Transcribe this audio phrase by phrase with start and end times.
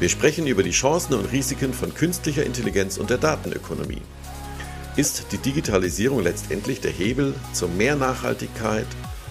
[0.00, 4.00] Wir sprechen über die Chancen und Risiken von künstlicher Intelligenz und der Datenökonomie.
[4.96, 8.86] Ist die Digitalisierung letztendlich der Hebel zu mehr Nachhaltigkeit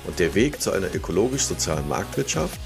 [0.06, 2.60] und der Weg zu einer ökologisch-sozialen Marktwirtschaft?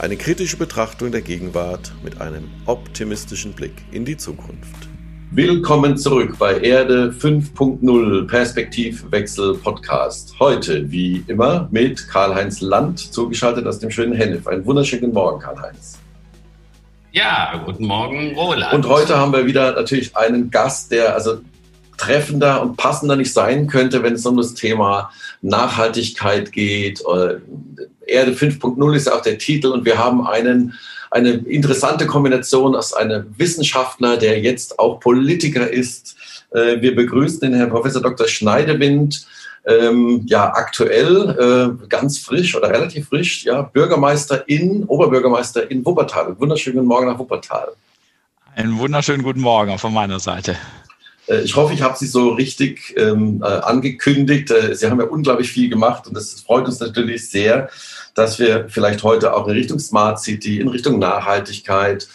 [0.00, 4.88] Eine kritische Betrachtung der Gegenwart mit einem optimistischen Blick in die Zukunft.
[5.30, 10.34] Willkommen zurück bei Erde 5.0 Perspektivwechsel Podcast.
[10.40, 14.48] Heute, wie immer, mit Karl-Heinz Land, zugeschaltet aus dem schönen Hennef.
[14.48, 16.00] Einen wunderschönen Morgen, Karl-Heinz.
[17.12, 18.72] Ja, guten Morgen, Roland.
[18.72, 21.40] Und heute haben wir wieder natürlich einen Gast, der also
[21.96, 25.10] treffender und passender nicht sein könnte, wenn es um das Thema
[25.42, 27.02] Nachhaltigkeit geht.
[28.06, 30.74] Erde 5.0 ist auch der Titel und wir haben einen,
[31.10, 36.16] eine interessante Kombination aus einem Wissenschaftler, der jetzt auch Politiker ist.
[36.52, 38.28] Äh, wir begrüßen den Herrn Professor Dr.
[38.28, 39.26] Schneidewind,
[39.66, 46.38] ähm, ja, aktuell äh, ganz frisch oder relativ frisch, ja, Bürgermeister in, Oberbürgermeister in Wuppertal.
[46.38, 47.68] Wunderschönen Morgen nach Wuppertal.
[48.54, 50.56] Einen wunderschönen guten Morgen von meiner Seite.
[51.30, 54.50] Äh, ich hoffe, ich habe Sie so richtig ähm, äh, angekündigt.
[54.50, 57.70] Äh, Sie haben ja unglaublich viel gemacht und das freut uns natürlich sehr,
[58.14, 62.08] dass wir vielleicht heute auch in Richtung Smart City, in Richtung Nachhaltigkeit,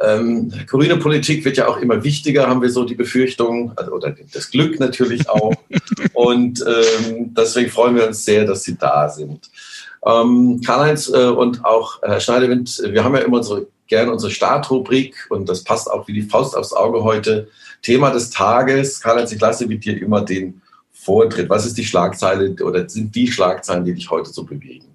[0.00, 4.14] ähm, grüne Politik wird ja auch immer wichtiger, haben wir so die Befürchtung, also, oder
[4.32, 5.52] das Glück natürlich auch.
[6.14, 9.50] und ähm, deswegen freuen wir uns sehr, dass Sie da sind.
[10.04, 15.26] Ähm, Karl-Heinz äh, und auch Herr Schneidewind, wir haben ja immer unsere, gerne unsere Startrubrik
[15.28, 17.48] und das passt auch wie die Faust aufs Auge heute.
[17.82, 19.00] Thema des Tages.
[19.00, 21.50] Karl-Heinz, ich lasse mit dir immer den Vortritt.
[21.50, 24.86] Was ist die Schlagzeile oder sind die Schlagzeilen, die dich heute so bewegen?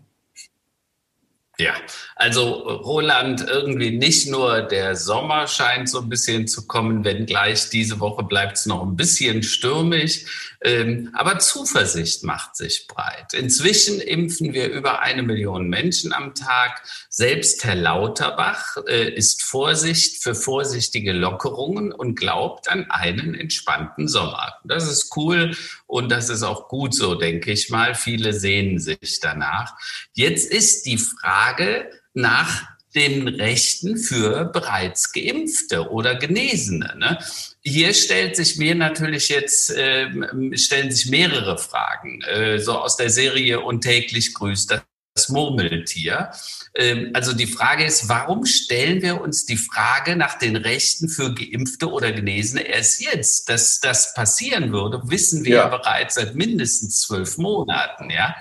[1.59, 1.73] Ja,
[2.19, 7.99] also Roland, irgendwie nicht nur der Sommer scheint so ein bisschen zu kommen, wenngleich diese
[7.99, 10.47] Woche bleibt es noch ein bisschen stürmisch.
[10.61, 13.33] Ähm, aber Zuversicht macht sich breit.
[13.33, 16.81] Inzwischen impfen wir über eine Million Menschen am Tag.
[17.09, 24.55] Selbst Herr Lauterbach äh, ist Vorsicht für vorsichtige Lockerungen und glaubt an einen entspannten Sommer.
[24.63, 25.55] Das ist cool
[25.85, 27.93] und das ist auch gut so, denke ich mal.
[27.93, 29.75] Viele sehnen sich danach.
[30.13, 32.63] Jetzt ist die Frage nach
[32.95, 36.95] den Rechten für bereits Geimpfte oder Genesene.
[36.97, 37.19] Ne?
[37.61, 40.09] Hier stellt sich mir natürlich jetzt, äh,
[40.57, 46.31] stellen sich mehrere Fragen, äh, so aus der Serie Und täglich grüßt das Murmeltier.
[46.75, 51.35] Ähm, also die Frage ist, warum stellen wir uns die Frage nach den Rechten für
[51.35, 53.49] Geimpfte oder Genesene erst jetzt?
[53.49, 55.67] Dass das passieren würde, wissen wir ja.
[55.67, 58.09] bereits seit mindestens zwölf Monaten.
[58.09, 58.35] Ja,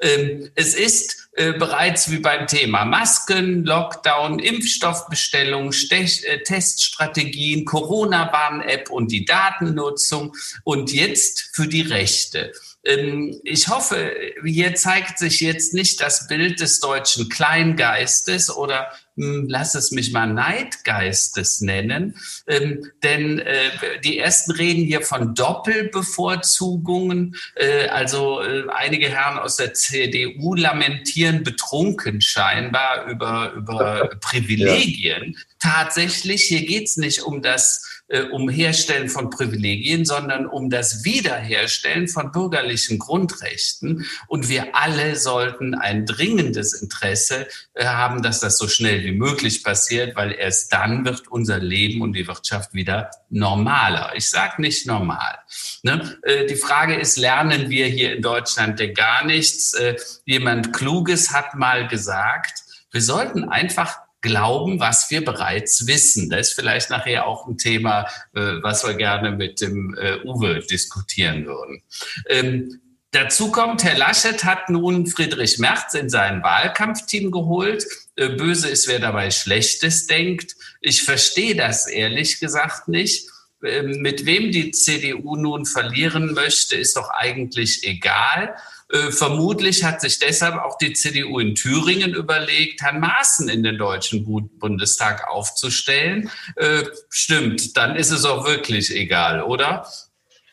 [0.00, 8.90] ähm, es ist äh, bereits wie beim Thema Masken, Lockdown, Impfstoffbestellung, Stech äh, Teststrategien, Corona-Warn-App
[8.90, 12.52] und die Datennutzung und jetzt für die Rechte.
[12.84, 14.12] Ähm, ich hoffe,
[14.44, 20.12] hier zeigt sich jetzt nicht das Bild des deutschen Kleingeistes oder hm, lass es mich
[20.12, 23.70] mal Neidgeistes nennen, ähm, denn äh,
[24.02, 27.36] die ersten reden hier von Doppelbevorzugungen.
[27.56, 35.34] Äh, also äh, einige Herren aus der CDU lamentieren betrunken scheinbar über, über Privilegien.
[35.34, 35.40] Ja.
[35.58, 41.04] Tatsächlich, hier geht es nicht um das äh, um Herstellen von Privilegien, sondern um das
[41.04, 44.04] Wiederherstellen von bürgerlichen Grundrechten.
[44.26, 49.62] Und wir alle sollten ein dringendes Interesse äh, haben, dass das so schnell wie möglich
[49.62, 54.12] passiert, weil erst dann wird unser Leben und die Wirtschaft wieder normaler.
[54.16, 55.38] Ich sage nicht normal.
[55.82, 56.18] Ne?
[56.22, 59.74] Äh, die Frage ist, lernen wir hier in Deutschland denn gar nichts?
[59.74, 66.30] Äh, jemand Kluges hat mal gesagt, wir sollten einfach glauben, was wir bereits wissen.
[66.30, 70.60] Das ist vielleicht nachher auch ein Thema, äh, was wir gerne mit dem äh, Uwe
[70.60, 71.82] diskutieren würden.
[72.28, 72.80] Ähm,
[73.12, 77.86] dazu kommt, Herr Laschet hat nun Friedrich Merz in sein Wahlkampfteam geholt.
[78.16, 80.54] Äh, böse ist, wer dabei Schlechtes denkt.
[80.80, 83.28] Ich verstehe das ehrlich gesagt nicht.
[83.62, 88.54] Ähm, mit wem die CDU nun verlieren möchte, ist doch eigentlich egal.
[88.92, 93.78] Äh, vermutlich hat sich deshalb auch die CDU in Thüringen überlegt, Herrn Maaßen in den
[93.78, 94.24] Deutschen
[94.58, 96.30] Bundestag aufzustellen.
[96.56, 99.86] Äh, stimmt, dann ist es auch wirklich egal, oder?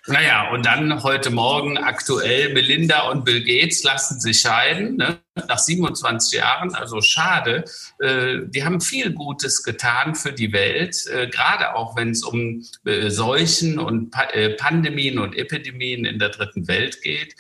[0.10, 5.20] Naja, und dann heute Morgen aktuell, Melinda und Bill Gates lassen sich scheiden, ne?
[5.50, 7.66] nach 27 Jahren, also schade.
[8.00, 12.64] Äh, die haben viel Gutes getan für die Welt, äh, gerade auch wenn es um
[12.86, 17.36] äh, Seuchen und pa äh, Pandemien und Epidemien in der dritten Welt geht.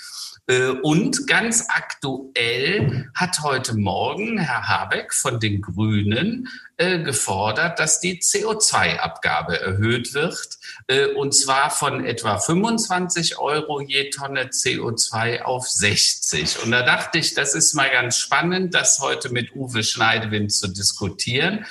[0.48, 6.48] Äh, und ganz aktuell hat heute Morgen Herr Habeck von den Grünen
[6.78, 10.58] äh, gefordert, dass die CO2-Abgabe erhöht wird,
[10.88, 16.64] äh, und zwar von etwa 25 Euro je Tonne CO2 auf 60.
[16.64, 20.70] Und da dachte ich, das ist mal ganz spannend, das heute mit Uwe Schneidewind zu
[20.70, 21.66] diskutieren.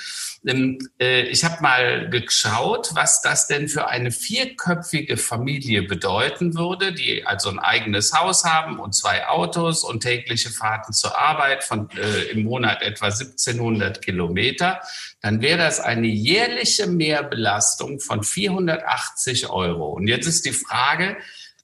[0.45, 6.93] Ähm, äh, ich habe mal geschaut, was das denn für eine vierköpfige Familie bedeuten würde,
[6.93, 11.89] die also ein eigenes Haus haben und zwei Autos und tägliche Fahrten zur Arbeit von
[11.91, 14.81] äh, im Monat etwa 1700 Kilometer.
[15.21, 19.89] Dann wäre das eine jährliche Mehrbelastung von 480 Euro.
[19.93, 21.17] Und jetzt ist die Frage,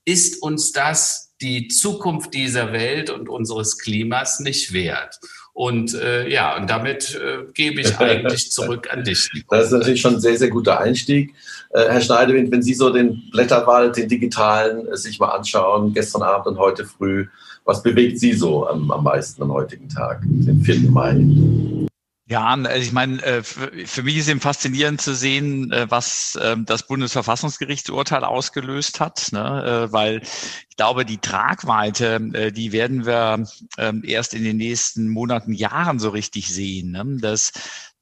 [0.05, 5.19] ist uns das die Zukunft dieser Welt und unseres Klimas nicht wert?
[5.53, 9.29] Und äh, ja, und damit äh, gebe ich eigentlich zurück an dich.
[9.49, 11.35] Das ist natürlich schon ein sehr, sehr guter Einstieg.
[11.69, 16.23] Äh, Herr Schneidewind, wenn Sie so den Blätterwald, den digitalen, äh, sich mal anschauen, gestern
[16.23, 17.27] Abend und heute früh,
[17.65, 20.89] was bewegt Sie so am, am meisten am heutigen Tag, den 4.
[20.89, 21.87] Mai?
[22.33, 26.65] Ja, also ich meine, äh, für mich ist eben faszinierend zu sehen, äh, was ähm,
[26.65, 29.87] das Bundesverfassungsgerichtsurteil ausgelöst hat, ne?
[29.91, 30.23] weil
[30.67, 33.45] ich glaube, die Tragweite, die werden wir
[33.77, 36.89] ähm, erst in den nächsten Monaten, Jahren so richtig sehen.
[36.89, 37.19] Ne?
[37.21, 37.51] Das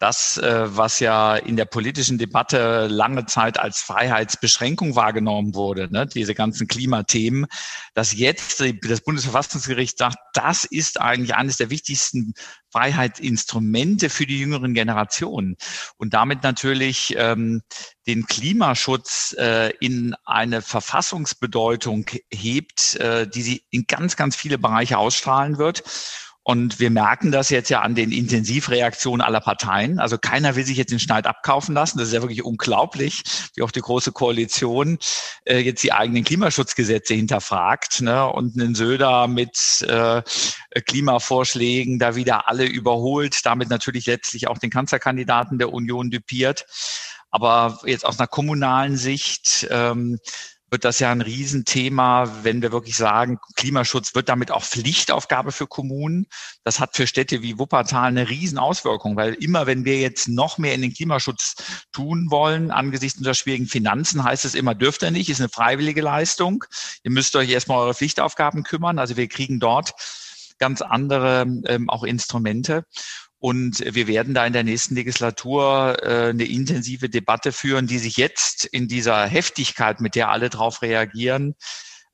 [0.01, 6.07] das, äh, was ja in der politischen Debatte lange Zeit als Freiheitsbeschränkung wahrgenommen wurde, ne,
[6.07, 7.45] diese ganzen Klimathemen,
[7.93, 12.33] dass jetzt das Bundesverfassungsgericht sagt, das ist eigentlich eines der wichtigsten
[12.71, 15.55] Freiheitsinstrumente für die jüngeren Generationen
[15.97, 17.61] und damit natürlich ähm,
[18.07, 24.97] den Klimaschutz äh, in eine Verfassungsbedeutung hebt, äh, die sie in ganz, ganz viele Bereiche
[24.97, 25.83] ausstrahlen wird.
[26.43, 29.99] Und wir merken das jetzt ja an den Intensivreaktionen aller Parteien.
[29.99, 31.99] Also keiner will sich jetzt den Schneid abkaufen lassen.
[31.99, 33.21] Das ist ja wirklich unglaublich,
[33.55, 34.97] wie auch die Große Koalition
[35.45, 38.25] äh, jetzt die eigenen Klimaschutzgesetze hinterfragt ne?
[38.27, 40.23] und einen Söder mit äh,
[40.87, 46.65] Klimavorschlägen da wieder alle überholt, damit natürlich letztlich auch den Kanzlerkandidaten der Union düpiert.
[47.29, 50.17] Aber jetzt aus einer kommunalen Sicht ähm,
[50.71, 55.67] wird das ja ein Riesenthema, wenn wir wirklich sagen, Klimaschutz wird damit auch Pflichtaufgabe für
[55.67, 56.27] Kommunen.
[56.63, 60.73] Das hat für Städte wie Wuppertal eine Riesenauswirkung, weil immer, wenn wir jetzt noch mehr
[60.73, 61.55] in den Klimaschutz
[61.91, 66.01] tun wollen, angesichts unserer schwierigen Finanzen, heißt es immer, dürft ihr nicht, ist eine freiwillige
[66.01, 66.63] Leistung.
[67.03, 68.97] Ihr müsst euch erstmal eure Pflichtaufgaben kümmern.
[68.97, 69.93] Also wir kriegen dort
[70.57, 72.85] ganz andere ähm, auch Instrumente.
[73.41, 78.17] Und wir werden da in der nächsten Legislatur äh, eine intensive Debatte führen, die sich
[78.17, 81.55] jetzt in dieser Heftigkeit, mit der alle darauf reagieren,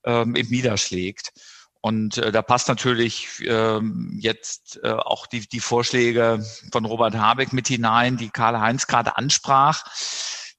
[0.05, 1.33] ähm, eben niederschlägt.
[1.81, 7.51] Und äh, da passt natürlich ähm, jetzt äh, auch die, die Vorschläge von Robert Habeck
[7.51, 9.83] mit hinein, die Karl-Heinz gerade ansprach,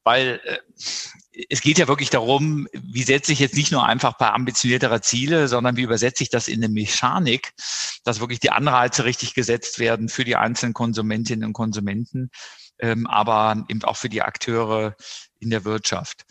[0.03, 0.59] weil äh,
[1.49, 5.47] es geht ja wirklich darum, wie setze ich jetzt nicht nur einfach bei ambitionierterer Ziele,
[5.47, 7.53] sondern wie übersetze ich das in eine Mechanik,
[8.03, 12.31] dass wirklich die Anreize richtig gesetzt werden für die einzelnen Konsumentinnen und Konsumenten,
[12.79, 14.95] ähm, aber eben auch für die Akteure
[15.39, 16.23] in der Wirtschaft.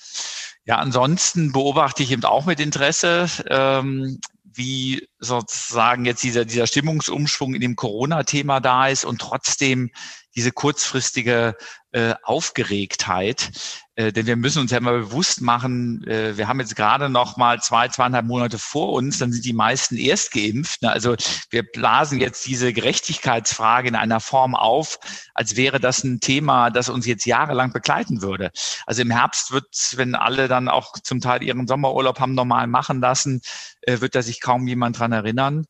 [0.64, 7.54] Ja, ansonsten beobachte ich eben auch mit Interesse, ähm, wie sozusagen jetzt dieser, dieser Stimmungsumschwung
[7.54, 9.90] in dem Corona-Thema da ist und trotzdem
[10.34, 11.56] diese kurzfristige
[11.92, 13.50] äh, Aufgeregtheit.
[13.98, 17.36] Äh, denn wir müssen uns ja mal bewusst machen, äh, wir haben jetzt gerade noch
[17.36, 20.82] mal zwei, zweieinhalb Monate vor uns, dann sind die meisten erst geimpft.
[20.82, 20.92] Ne?
[20.92, 21.16] Also
[21.50, 25.00] wir blasen jetzt diese Gerechtigkeitsfrage in einer Form auf,
[25.34, 28.52] als wäre das ein Thema, das uns jetzt jahrelang begleiten würde.
[28.86, 33.00] Also im Herbst wird, wenn alle dann auch zum Teil ihren Sommerurlaub haben normal machen
[33.00, 33.40] lassen,
[33.80, 35.64] äh, wird da sich kaum jemand dran erinnern.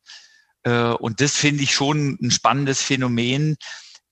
[0.65, 3.57] Äh, und das finde ich schon ein spannendes Phänomen,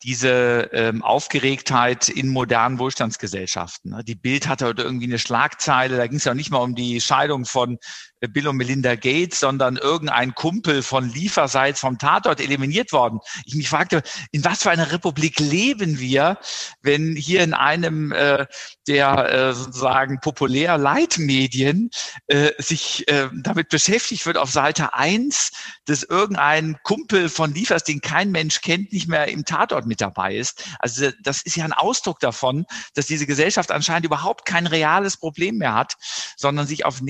[0.03, 3.93] diese ähm, Aufgeregtheit in modernen Wohlstandsgesellschaften.
[3.93, 4.05] Ne?
[4.05, 7.01] Die Bild hatte heute irgendwie eine Schlagzeile, da ging es ja nicht mal um die
[7.01, 7.79] Scheidung von
[8.21, 13.21] Bill und Melinda Gates, sondern irgendein Kumpel von Lieferseits vom Tatort eliminiert worden.
[13.45, 16.39] Ich mich fragte, in was für einer Republik leben wir,
[16.83, 18.47] wenn hier in einem äh,
[18.87, 21.91] der äh, sozusagen populär Leitmedien
[22.29, 25.51] äh, sich äh, damit beschäftigt wird, auf Seite eins,
[25.85, 30.37] dass irgendein Kumpel von Liefers, den kein Mensch kennt, nicht mehr im Tatort mit dabei
[30.37, 30.65] ist.
[30.79, 35.57] Also das ist ja ein Ausdruck davon, dass diese Gesellschaft anscheinend überhaupt kein reales Problem
[35.57, 35.97] mehr hat,
[36.37, 37.03] sondern sich auf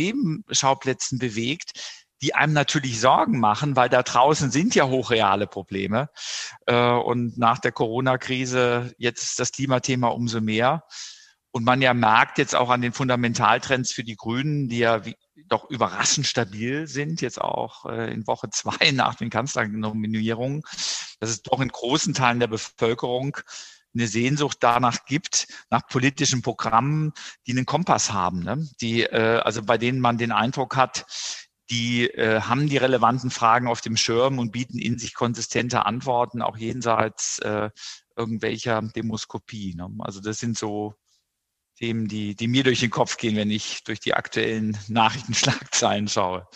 [0.96, 1.72] Nebenschauplätzen bewegt,
[2.22, 6.08] die einem natürlich Sorgen machen, weil da draußen sind ja hochreale Probleme.
[6.66, 10.84] Äh, und nach der Corona-Krise jetzt das Klimathema umso mehr.
[11.50, 15.02] Und man ja merkt jetzt auch an den Fundamentaltrends für die Grünen, die ja
[15.48, 20.62] doch überraschend stabil sind, jetzt auch äh, in Woche zwei nach den Kanzlernominierungen,
[21.20, 23.36] dass es doch in großen Teilen der Bevölkerung
[23.96, 27.12] eine Sehnsucht danach gibt, nach politischen Programmen,
[27.46, 28.68] die einen Kompass haben, ne?
[28.80, 31.06] die, äh, also bei denen man den Eindruck hat,
[31.70, 36.42] die äh, haben die relevanten Fragen auf dem Schirm und bieten in sich konsistente Antworten,
[36.42, 37.70] auch jenseits äh,
[38.16, 39.74] irgendwelcher Demoskopie.
[39.74, 39.88] Ne?
[39.98, 40.94] Also das sind so
[41.76, 46.46] Themen, die, die mir durch den Kopf gehen, wenn ich durch die aktuellen Nachrichtenschlagzeilen schaue.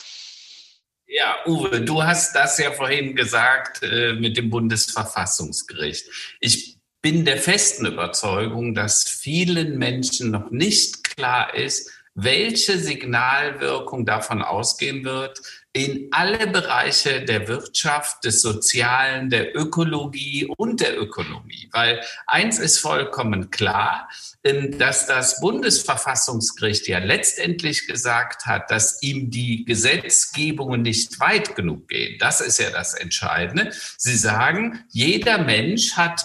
[1.07, 6.07] Ja, Uwe, du hast das ja vorhin gesagt äh, mit dem Bundesverfassungsgericht.
[6.39, 14.43] Ich bin der festen Überzeugung, dass vielen Menschen noch nicht klar ist, welche Signalwirkung davon
[14.43, 15.41] ausgehen wird,
[15.73, 21.69] in alle Bereiche der Wirtschaft, des Sozialen, der Ökologie und der Ökonomie.
[21.71, 24.09] Weil eins ist vollkommen klar,
[24.43, 31.87] ähm, dass das Bundesverfassungsgericht ja letztendlich gesagt hat, dass ihm die Gesetzgebungen nicht weit genug
[31.89, 32.19] gehen.
[32.19, 33.71] Das ist ja das Entscheidende.
[33.97, 36.25] Sie sagen, jeder Mensch hat,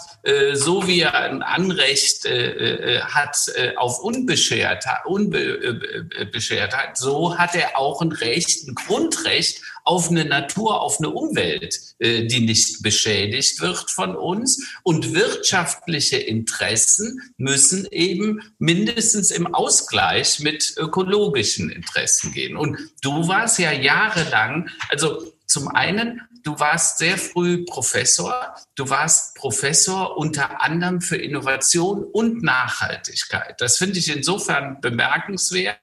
[0.54, 3.36] so wie er ein Anrecht äh, äh, hat
[3.76, 10.98] auf Unbeschertheit, Unbeschertheit, so hat er auch ein Recht, ein Grundrecht auf eine Natur, auf
[10.98, 14.66] eine Umwelt, äh, die nicht beschädigt wird von uns.
[14.82, 22.56] Und wirtschaftliche Interessen müssen eben mindestens im Ausgleich mit ökologischen Interessen gehen.
[22.56, 28.54] Und du warst ja jahrelang, also zum einen, du warst sehr früh Professor.
[28.76, 33.60] Du warst Professor unter anderem für Innovation und Nachhaltigkeit.
[33.60, 35.80] Das finde ich insofern bemerkenswert,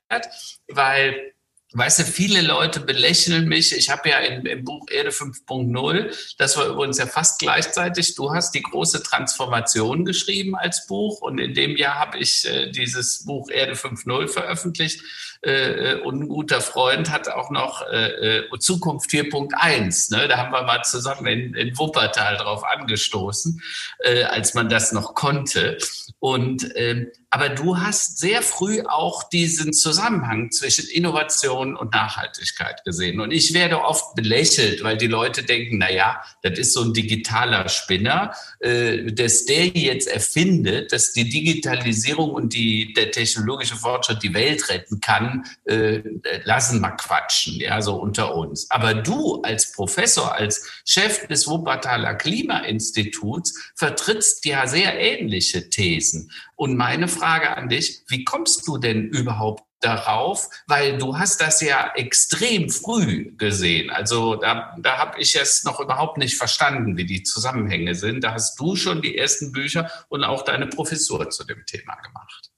[0.69, 1.33] weil
[1.75, 3.75] Weißt du, viele Leute belächeln mich.
[3.75, 8.31] Ich habe ja in, im Buch Erde 5.0, das war übrigens ja fast gleichzeitig, du
[8.31, 13.25] hast die große Transformation geschrieben als Buch und in dem Jahr habe ich äh, dieses
[13.25, 15.01] Buch Erde 5.0 veröffentlicht.
[15.41, 20.15] Äh, und ein guter Freund hat auch noch äh, äh Zukunft 4.1.
[20.15, 20.27] Ne?
[20.27, 23.61] Da haben wir mal zusammen in, in Wuppertal drauf angestoßen,
[23.99, 25.77] äh, als man das noch konnte.
[26.19, 33.19] Und ähm, aber du hast sehr früh auch diesen Zusammenhang zwischen Innovation und Nachhaltigkeit gesehen.
[33.19, 36.93] Und ich werde oft belächelt, weil die Leute denken, na ja, das ist so ein
[36.93, 44.21] digitaler Spinner, äh, dass der jetzt erfindet, dass die Digitalisierung und die, der technologische Fortschritt
[44.21, 46.03] die Welt retten kann, äh,
[46.43, 48.69] lassen mal quatschen, ja, so unter uns.
[48.69, 56.29] Aber du als Professor, als Chef des Wuppertaler Klimainstituts vertrittst ja sehr ähnliche Thesen.
[56.63, 60.47] Und meine Frage an dich, wie kommst du denn überhaupt darauf?
[60.65, 63.89] Weil du hast das ja extrem früh gesehen.
[63.89, 68.23] Also da, da habe ich es noch überhaupt nicht verstanden, wie die Zusammenhänge sind.
[68.23, 72.51] Da hast du schon die ersten Bücher und auch deine Professur zu dem Thema gemacht.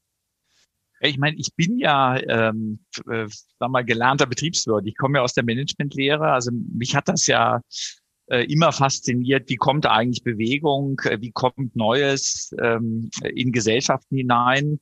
[0.99, 3.25] Ich meine, ich bin ja, ähm, äh,
[3.57, 4.85] sag mal, gelernter Betriebswirt.
[4.85, 6.31] Ich komme ja aus der Managementlehre.
[6.31, 7.59] Also mich hat das ja
[8.27, 14.79] immer fasziniert, wie kommt eigentlich Bewegung, äh, wie kommt Neues ähm, in Gesellschaften hinein.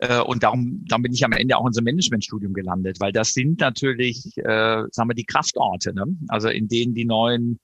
[0.00, 3.34] Äh, und darum, darum bin ich am Ende auch in so Managementstudium gelandet, weil das
[3.34, 6.04] sind natürlich, äh, sagen wir, die Kraftorte, ne?
[6.28, 7.60] also in denen die neuen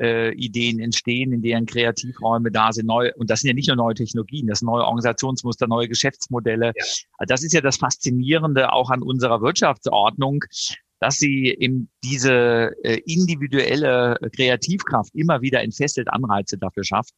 [0.00, 3.76] äh, Ideen entstehen, in deren Kreativräume da sind, neu, und das sind ja nicht nur
[3.76, 6.72] neue Technologien, das sind neue Organisationsmuster, neue Geschäftsmodelle.
[6.74, 6.84] Ja.
[7.18, 10.44] Also das ist ja das Faszinierende auch an unserer Wirtschaftsordnung,
[11.00, 17.14] dass sie eben diese äh, individuelle Kreativkraft immer wieder entfesselt Anreize dafür schafft.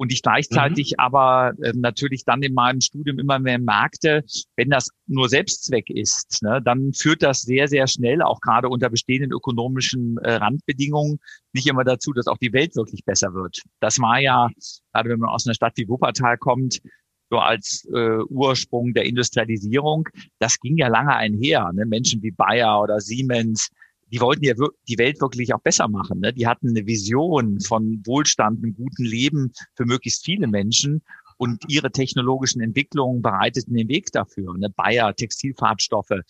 [0.00, 1.04] Und ich gleichzeitig mhm.
[1.04, 4.24] aber äh, natürlich dann in meinem Studium immer mehr merkte,
[4.56, 8.88] wenn das nur Selbstzweck ist, ne, dann führt das sehr, sehr schnell, auch gerade unter
[8.88, 11.18] bestehenden ökonomischen äh, Randbedingungen,
[11.52, 13.60] nicht immer dazu, dass auch die Welt wirklich besser wird.
[13.80, 14.48] Das war ja,
[14.94, 16.80] gerade wenn man aus einer Stadt wie Wuppertal kommt,
[17.30, 20.08] so als äh, Ursprung der Industrialisierung,
[20.40, 21.70] das ging ja lange einher.
[21.72, 21.86] Ne?
[21.86, 23.70] Menschen wie Bayer oder Siemens,
[24.12, 24.54] die wollten ja
[24.88, 26.20] die Welt wirklich auch besser machen.
[26.20, 26.32] Ne?
[26.32, 31.02] Die hatten eine Vision von Wohlstand, einem guten Leben für möglichst viele Menschen.
[31.36, 34.58] Und ihre technologischen Entwicklungen bereiteten den Weg dafür.
[34.58, 34.68] Ne?
[34.76, 36.20] Bayer, Textilfarbstoffe.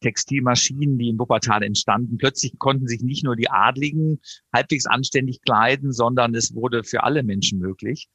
[0.00, 2.18] Textilmaschinen, die in Wuppertal entstanden.
[2.18, 4.20] Plötzlich konnten sich nicht nur die Adligen
[4.52, 8.08] halbwegs anständig kleiden, sondern es wurde für alle Menschen möglich.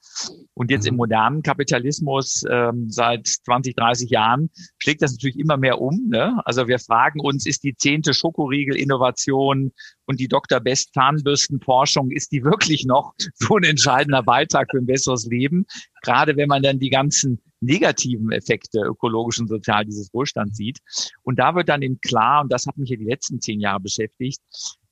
[0.53, 0.99] Und jetzt im mhm.
[0.99, 6.07] modernen Kapitalismus ähm, seit 20, 30 Jahren schlägt das natürlich immer mehr um.
[6.09, 6.41] Ne?
[6.45, 9.71] Also wir fragen uns, ist die zehnte Schokoriegel-Innovation
[10.05, 10.59] und die Dr.
[10.59, 15.65] Best Zahnbürstenforschung, ist die wirklich noch so ein entscheidender Beitrag für ein besseres Leben?
[16.03, 20.79] Gerade wenn man dann die ganzen negativen Effekte ökologisch und sozial dieses Wohlstands sieht.
[21.23, 23.79] Und da wird dann eben klar, und das hat mich ja die letzten zehn Jahre
[23.79, 24.41] beschäftigt,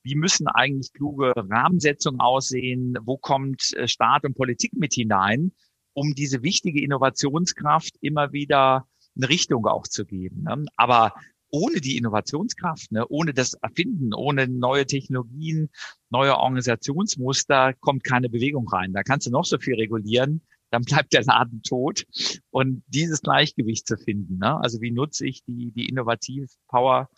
[0.02, 2.96] wie müssen eigentlich kluge Rahmensetzungen aussehen?
[3.02, 5.52] Wo kommt äh, Staat und Politik mit hinein,
[5.94, 10.42] um diese wichtige Innovationskraft immer wieder eine Richtung auch zu geben?
[10.42, 10.66] Ne?
[10.76, 11.14] Aber
[11.50, 15.70] ohne die Innovationskraft, ne, ohne das Erfinden, ohne neue Technologien,
[16.10, 18.92] neue Organisationsmuster kommt keine Bewegung rein.
[18.92, 20.42] Da kannst du noch so viel regulieren
[20.74, 22.04] dann bleibt der Laden tot.
[22.50, 24.60] Und dieses Gleichgewicht zu finden, ne?
[24.60, 27.08] also wie nutze ich die, die Innovativ-Power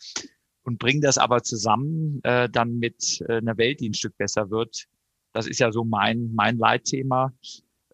[0.63, 4.51] und bringe das aber zusammen äh, dann mit äh, einer Welt, die ein Stück besser
[4.51, 4.85] wird.
[5.33, 7.33] Das ist ja so mein, mein Leitthema.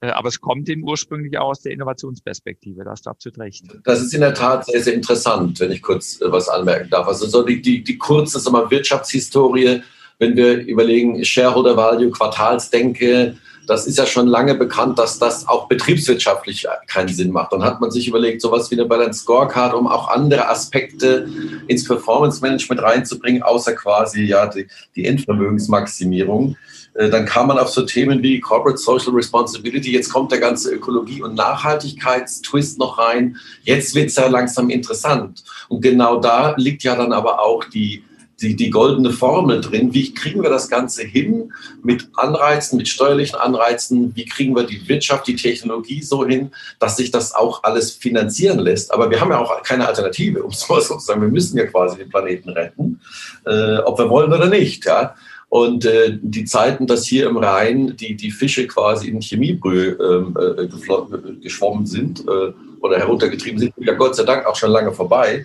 [0.01, 3.65] Äh, aber es kommt eben ursprünglich auch aus der Innovationsperspektive, da hast du absolut recht.
[3.85, 7.07] Das ist in der Tat sehr, sehr interessant, wenn ich kurz äh, was anmerken darf.
[7.07, 9.83] Also so die, die, die kurze sag mal, Wirtschaftshistorie,
[10.19, 15.69] wenn wir überlegen, Shareholder Value, Quartalsdenke, das ist ja schon lange bekannt, dass das auch
[15.69, 17.53] betriebswirtschaftlich keinen Sinn macht.
[17.53, 21.29] Dann hat man sich überlegt, sowas wie eine Balance Scorecard, um auch andere Aspekte
[21.69, 24.67] ins Performance Management reinzubringen, außer quasi ja die,
[24.97, 26.57] die Endvermögensmaximierung.
[26.95, 29.93] Äh, dann kam man auf so Themen wie Corporate Social Responsibility.
[29.93, 33.37] Jetzt kommt der ganze Ökologie- und Nachhaltigkeitstwist noch rein.
[33.63, 35.45] Jetzt wird es ja langsam interessant.
[35.69, 38.05] Und genau da liegt ja dann aber auch die,
[38.43, 39.95] die, die goldene Formel drin.
[39.95, 44.15] Wie kriegen wir das Ganze hin mit Anreizen, mit steuerlichen Anreizen?
[44.15, 48.59] Wie kriegen wir die Wirtschaft, die Technologie so hin, dass sich das auch alles finanzieren
[48.59, 48.93] lässt?
[48.93, 51.23] Aber wir haben ja auch keine Alternative, um es mal so zu sagen.
[51.23, 53.01] Wir müssen ja quasi den Planeten retten,
[53.47, 54.85] äh, ob wir wollen oder nicht.
[54.85, 55.15] Ja?
[55.49, 60.35] Und äh, die Zeiten, dass hier im Rhein die, die Fische quasi in Chemiebrühe ähm,
[60.39, 64.93] äh, äh, geschwommen sind äh, oder heruntergetrieben sind, ja Gott sei Dank auch schon lange
[64.93, 65.45] vorbei.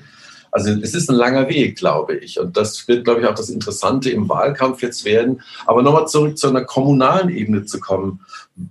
[0.51, 2.39] Also es ist ein langer Weg, glaube ich.
[2.39, 5.41] Und das wird, glaube ich, auch das Interessante im Wahlkampf jetzt werden.
[5.65, 8.21] Aber nochmal zurück zu einer kommunalen Ebene zu kommen.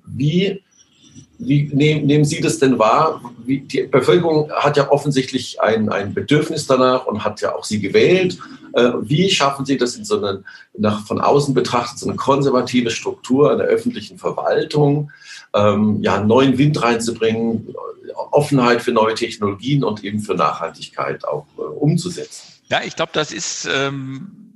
[0.07, 0.63] Wie,
[1.39, 3.21] wie nehmen, nehmen Sie das denn wahr?
[3.45, 7.81] Wie, die Bevölkerung hat ja offensichtlich ein, ein Bedürfnis danach und hat ja auch Sie
[7.81, 8.39] gewählt.
[8.73, 10.43] Äh, wie schaffen Sie das in so eine,
[10.77, 15.11] nach, von außen betrachtet, so eine konservative Struktur einer öffentlichen Verwaltung,
[15.57, 17.75] ähm, ja, neuen Wind reinzubringen,
[18.15, 22.53] Offenheit für neue Technologien und eben für Nachhaltigkeit auch äh, umzusetzen.
[22.69, 24.53] Ja, ich glaube, das ist ähm,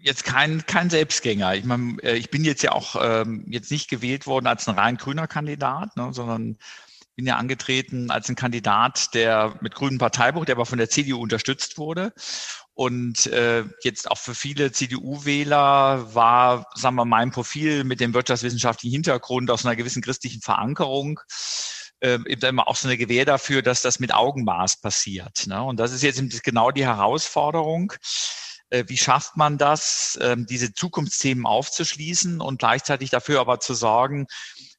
[0.00, 1.54] jetzt kein, kein Selbstgänger.
[1.54, 4.74] Ich meine, äh, ich bin jetzt ja auch ähm, jetzt nicht gewählt worden als ein
[4.74, 6.56] rein grüner Kandidat, ne, sondern
[7.16, 11.20] bin ja angetreten als ein Kandidat, der mit grünem Parteibuch, der aber von der CDU
[11.20, 12.12] unterstützt wurde.
[12.78, 18.92] Und äh, jetzt auch für viele CDU-Wähler war, sagen wir, mein Profil mit dem wirtschaftswissenschaftlichen
[18.92, 21.18] Hintergrund aus einer gewissen christlichen Verankerung
[21.98, 25.48] äh, eben immer auch so eine Gewähr dafür, dass das mit Augenmaß passiert.
[25.48, 25.60] Ne?
[25.60, 27.94] Und das ist jetzt eben genau die Herausforderung.
[28.70, 34.28] Äh, wie schafft man das, äh, diese Zukunftsthemen aufzuschließen und gleichzeitig dafür aber zu sorgen,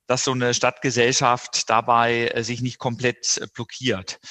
[0.08, 4.22] dass so eine Stadtgesellschaft dabei äh, sich nicht komplett äh, blockiert?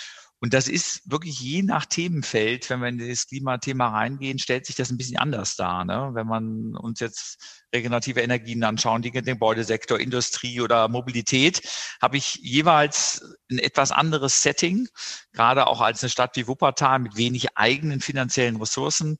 [0.40, 4.76] Und das ist wirklich je nach Themenfeld, wenn wir in das Klimathema reingehen, stellt sich
[4.76, 5.84] das ein bisschen anders dar.
[5.84, 6.10] Ne?
[6.12, 11.62] Wenn man uns jetzt regenerative Energien anschauen, die Gebäudesektor, Industrie oder Mobilität,
[12.00, 14.88] habe ich jeweils ein etwas anderes Setting,
[15.32, 19.18] gerade auch als eine Stadt wie Wuppertal mit wenig eigenen finanziellen Ressourcen,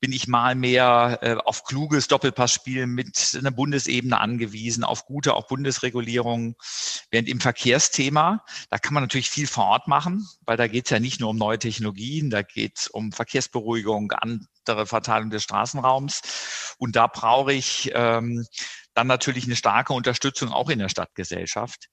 [0.00, 5.48] bin ich mal mehr äh, auf kluges Doppelpassspiel mit einer Bundesebene angewiesen, auf gute auch
[5.48, 6.56] Bundesregulierung.
[7.10, 10.90] Während im Verkehrsthema, da kann man natürlich viel vor Ort machen, weil da geht es
[10.90, 16.74] ja nicht nur um neue Technologien, da geht es um Verkehrsberuhigung, andere Verteilung des Straßenraums.
[16.78, 18.46] Und da brauche ich ähm,
[18.94, 21.88] dann natürlich eine starke Unterstützung auch in der Stadtgesellschaft.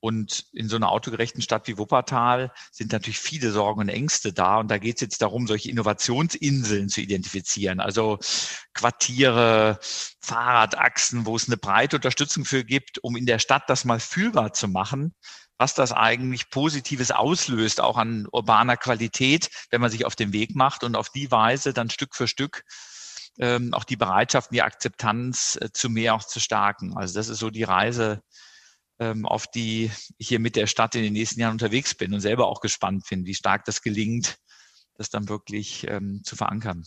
[0.00, 4.58] Und in so einer autogerechten Stadt wie Wuppertal sind natürlich viele Sorgen und Ängste da.
[4.58, 7.80] Und da geht es jetzt darum, solche Innovationsinseln zu identifizieren.
[7.80, 8.18] Also
[8.72, 9.78] Quartiere,
[10.20, 14.54] Fahrradachsen, wo es eine breite Unterstützung für gibt, um in der Stadt das mal fühlbar
[14.54, 15.14] zu machen,
[15.58, 20.56] was das eigentlich Positives auslöst, auch an urbaner Qualität, wenn man sich auf den Weg
[20.56, 22.64] macht und auf die Weise dann Stück für Stück
[23.38, 26.96] ähm, auch die Bereitschaft, die Akzeptanz äh, zu mehr auch zu stärken.
[26.96, 28.22] Also das ist so die Reise,
[29.00, 32.20] ähm, auf die ich hier mit der Stadt in den nächsten Jahren unterwegs bin und
[32.20, 34.36] selber auch gespannt bin, wie stark das gelingt,
[34.94, 36.84] das dann wirklich ähm, zu verankern.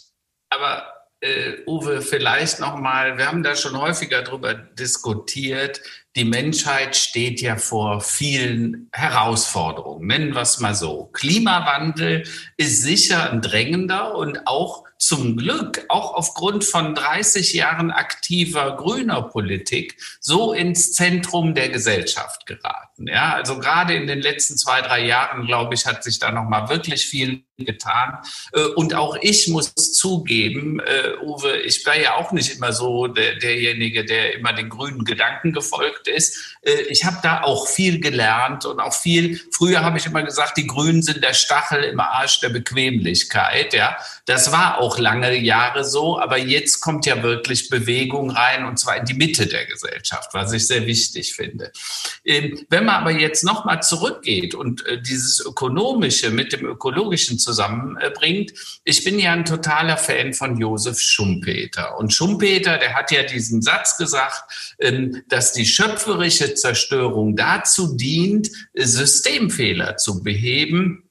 [0.49, 5.81] Aber äh, Uwe, vielleicht nochmal, wir haben da schon häufiger drüber diskutiert,
[6.15, 11.09] die Menschheit steht ja vor vielen Herausforderungen, nennen wir es mal so.
[11.13, 12.23] Klimawandel
[12.57, 19.21] ist sicher ein drängender und auch zum Glück, auch aufgrund von 30 Jahren aktiver grüner
[19.23, 23.07] Politik, so ins Zentrum der Gesellschaft geraten.
[23.07, 26.69] Ja, also gerade in den letzten zwei, drei Jahren, glaube ich, hat sich da nochmal
[26.69, 28.17] wirklich viel getan.
[28.53, 33.07] Äh, und auch ich muss zugeben, äh, Uwe, ich war ja auch nicht immer so
[33.07, 36.57] der, derjenige, der immer den grünen Gedanken gefolgt ist.
[36.61, 40.57] Äh, ich habe da auch viel gelernt und auch viel, früher habe ich immer gesagt,
[40.57, 43.73] die Grünen sind der Stachel im Arsch der Bequemlichkeit.
[43.73, 48.79] Ja, das war auch lange Jahre so, aber jetzt kommt ja wirklich Bewegung rein und
[48.79, 51.71] zwar in die Mitte der Gesellschaft, was ich sehr wichtig finde.
[52.25, 58.53] Ähm, wenn man aber jetzt nochmal zurückgeht und dieses Ökonomische mit dem Ökologischen zusammenbringt.
[58.83, 61.97] Ich bin ja ein totaler Fan von Josef Schumpeter.
[61.97, 68.49] Und Schumpeter, der hat ja diesen Satz gesagt, ähm, dass die schöpferische Zerstörung dazu dient,
[68.73, 71.03] Systemfehler zu beheben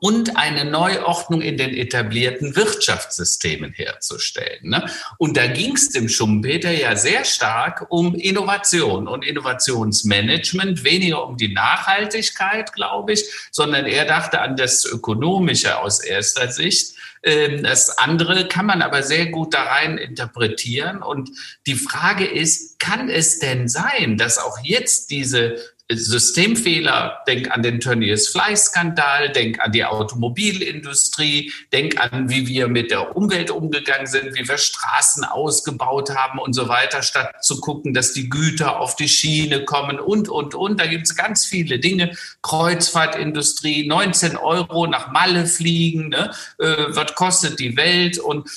[0.00, 4.70] und eine Neuordnung in den etablierten Wirtschaftssystemen herzustellen.
[4.70, 4.88] Ne?
[5.18, 11.36] Und da ging es dem Schumpeter ja sehr stark um Innovation und Innovationsmanagement, weniger um
[11.36, 16.94] die Nachhaltigkeit, glaube ich, sondern er dachte an das Ökonomische aus erster Sicht.
[17.22, 21.02] Ähm, das andere kann man aber sehr gut da rein interpretieren.
[21.02, 21.30] Und
[21.66, 25.56] die Frage ist, kann es denn sein, dass auch jetzt diese
[25.88, 32.90] Systemfehler, denk an den Tönnies Fleißskandal, denk an die Automobilindustrie, denk an, wie wir mit
[32.90, 37.94] der Umwelt umgegangen sind, wie wir Straßen ausgebaut haben und so weiter, statt zu gucken,
[37.94, 40.80] dass die Güter auf die Schiene kommen und, und, und.
[40.80, 42.16] Da gibt es ganz viele Dinge.
[42.42, 46.32] Kreuzfahrtindustrie, 19 Euro nach Malle fliegen, ne?
[46.58, 48.48] äh, was kostet die Welt und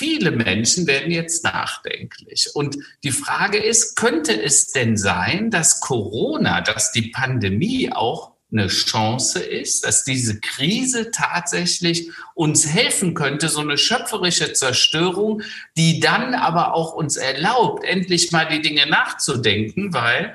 [0.00, 2.48] Viele Menschen werden jetzt nachdenklich.
[2.54, 8.68] Und die Frage ist, könnte es denn sein, dass Corona, dass die Pandemie auch eine
[8.68, 15.42] Chance ist, dass diese Krise tatsächlich uns helfen könnte, so eine schöpferische Zerstörung,
[15.76, 20.34] die dann aber auch uns erlaubt, endlich mal die Dinge nachzudenken, weil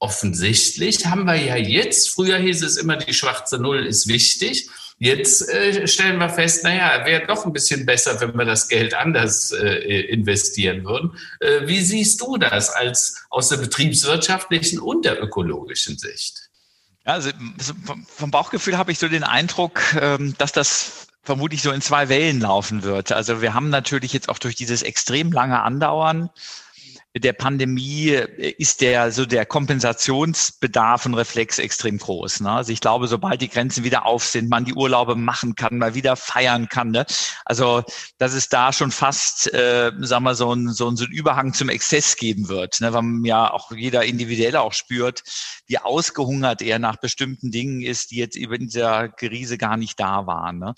[0.00, 4.68] offensichtlich haben wir ja jetzt, früher hieß es immer, die schwarze Null ist wichtig.
[5.02, 8.92] Jetzt äh, stellen wir fest, naja, wäre doch ein bisschen besser, wenn wir das Geld
[8.92, 11.16] anders äh, investieren würden.
[11.40, 16.50] Äh, wie siehst du das als aus der betriebswirtschaftlichen und der ökologischen Sicht?
[17.04, 17.30] Also
[18.14, 22.40] vom Bauchgefühl habe ich so den Eindruck, ähm, dass das vermutlich so in zwei Wellen
[22.40, 23.10] laufen wird.
[23.10, 26.28] Also wir haben natürlich jetzt auch durch dieses extrem lange Andauern
[27.16, 32.40] der Pandemie äh, ist der so der Kompensationsbedarf und Reflex extrem groß.
[32.40, 32.52] Ne?
[32.52, 35.94] Also ich glaube, sobald die Grenzen wieder auf sind, man die Urlaube machen kann, mal
[35.94, 36.92] wieder feiern kann.
[36.92, 37.04] Ne?
[37.44, 37.82] Also
[38.18, 41.52] dass es da schon fast, äh, sagen wir so ein, so ein, so ein Überhang
[41.52, 42.92] zum Exzess geben wird, ne?
[42.92, 45.24] weil man ja auch jeder individuell auch spürt,
[45.66, 50.26] wie ausgehungert er nach bestimmten Dingen ist, die jetzt über dieser Krise gar nicht da
[50.26, 50.60] waren.
[50.60, 50.74] Ne?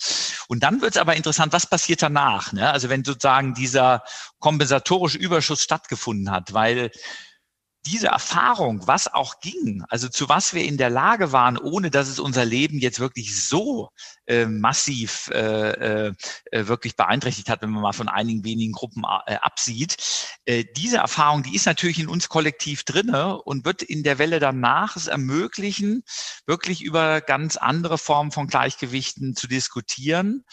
[0.48, 2.54] Und dann wird es aber interessant, was passiert danach?
[2.54, 2.70] Ne?
[2.70, 4.02] Also wenn sozusagen dieser
[4.38, 6.90] kompensatorische Überschuss stattgefunden hat, weil
[7.86, 12.08] diese Erfahrung, was auch ging, also zu was wir in der Lage waren, ohne dass
[12.08, 13.90] es unser Leben jetzt wirklich so
[14.26, 16.14] äh, massiv äh, äh,
[16.52, 19.96] wirklich beeinträchtigt hat, wenn man mal von einigen wenigen Gruppen äh, absieht,
[20.44, 24.38] äh, diese Erfahrung, die ist natürlich in uns kollektiv drinne und wird in der Welle
[24.38, 26.04] danach es ermöglichen,
[26.46, 30.44] wirklich über ganz andere Formen von Gleichgewichten zu diskutieren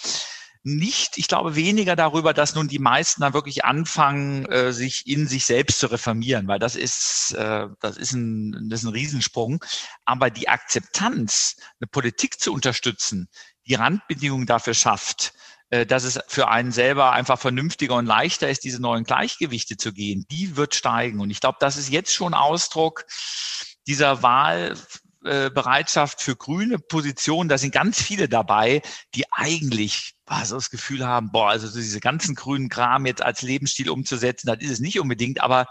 [0.63, 5.27] nicht, ich glaube weniger darüber, dass nun die meisten dann wirklich anfangen, äh, sich in
[5.27, 9.63] sich selbst zu reformieren, weil das ist, äh, das ist ein, das ist ein Riesensprung.
[10.05, 13.29] Aber die Akzeptanz, eine Politik zu unterstützen,
[13.67, 15.33] die Randbedingungen dafür schafft,
[15.69, 19.93] äh, dass es für einen selber einfach vernünftiger und leichter ist, diese neuen Gleichgewichte zu
[19.93, 21.19] gehen, die wird steigen.
[21.19, 23.05] Und ich glaube, das ist jetzt schon Ausdruck
[23.87, 24.75] dieser Wahl
[25.21, 28.81] Bereitschaft für grüne Positionen, da sind ganz viele dabei,
[29.15, 33.41] die eigentlich boah, so das Gefühl haben, boah, also diese ganzen grünen Kram jetzt als
[33.41, 35.67] Lebensstil umzusetzen, das ist es nicht unbedingt, aber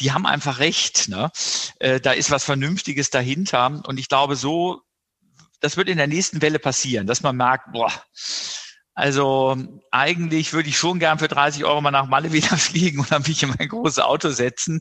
[0.00, 1.08] die haben einfach recht.
[1.08, 1.30] Ne?
[1.78, 3.82] Äh, da ist was Vernünftiges dahinter.
[3.86, 4.82] Und ich glaube, so,
[5.60, 7.92] das wird in der nächsten Welle passieren, dass man merkt, boah,
[8.96, 9.58] also
[9.90, 13.22] eigentlich würde ich schon gern für 30 Euro mal nach Malle wieder fliegen und dann
[13.26, 14.80] mich in mein großes Auto setzen.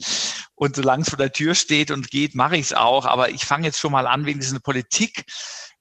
[0.56, 3.06] Und solange es vor der Tür steht und geht, mache ich es auch.
[3.06, 5.26] Aber ich fange jetzt schon mal an, wegen dieser Politik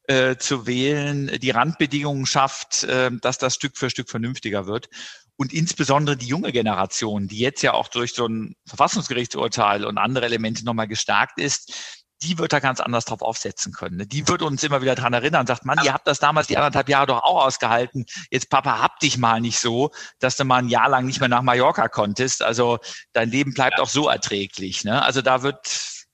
[0.09, 4.89] äh, zu wählen, die Randbedingungen schafft, äh, dass das Stück für Stück vernünftiger wird.
[5.37, 10.25] Und insbesondere die junge Generation, die jetzt ja auch durch so ein Verfassungsgerichtsurteil und andere
[10.25, 13.97] Elemente nochmal gestärkt ist, die wird da ganz anders drauf aufsetzen können.
[13.97, 14.07] Ne?
[14.07, 16.89] Die wird uns immer wieder dran erinnern, sagt, Mann, ihr habt das damals die anderthalb
[16.89, 18.07] Jahre doch auch ausgehalten.
[18.31, 21.29] Jetzt Papa, hab dich mal nicht so, dass du mal ein Jahr lang nicht mehr
[21.29, 22.43] nach Mallorca konntest.
[22.43, 22.79] Also
[23.13, 23.85] dein Leben bleibt ja.
[23.85, 24.85] auch so erträglich.
[24.85, 25.03] Ne?
[25.03, 25.59] Also da wird,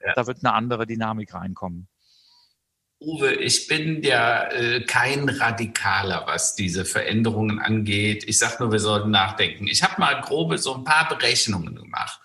[0.05, 0.15] ja.
[0.15, 1.89] da wird eine andere Dynamik reinkommen.
[3.03, 8.25] Uwe, ich bin ja äh, kein Radikaler, was diese Veränderungen angeht.
[8.27, 9.67] Ich sage nur, wir sollten nachdenken.
[9.69, 12.21] Ich habe mal grobe so ein paar Berechnungen gemacht.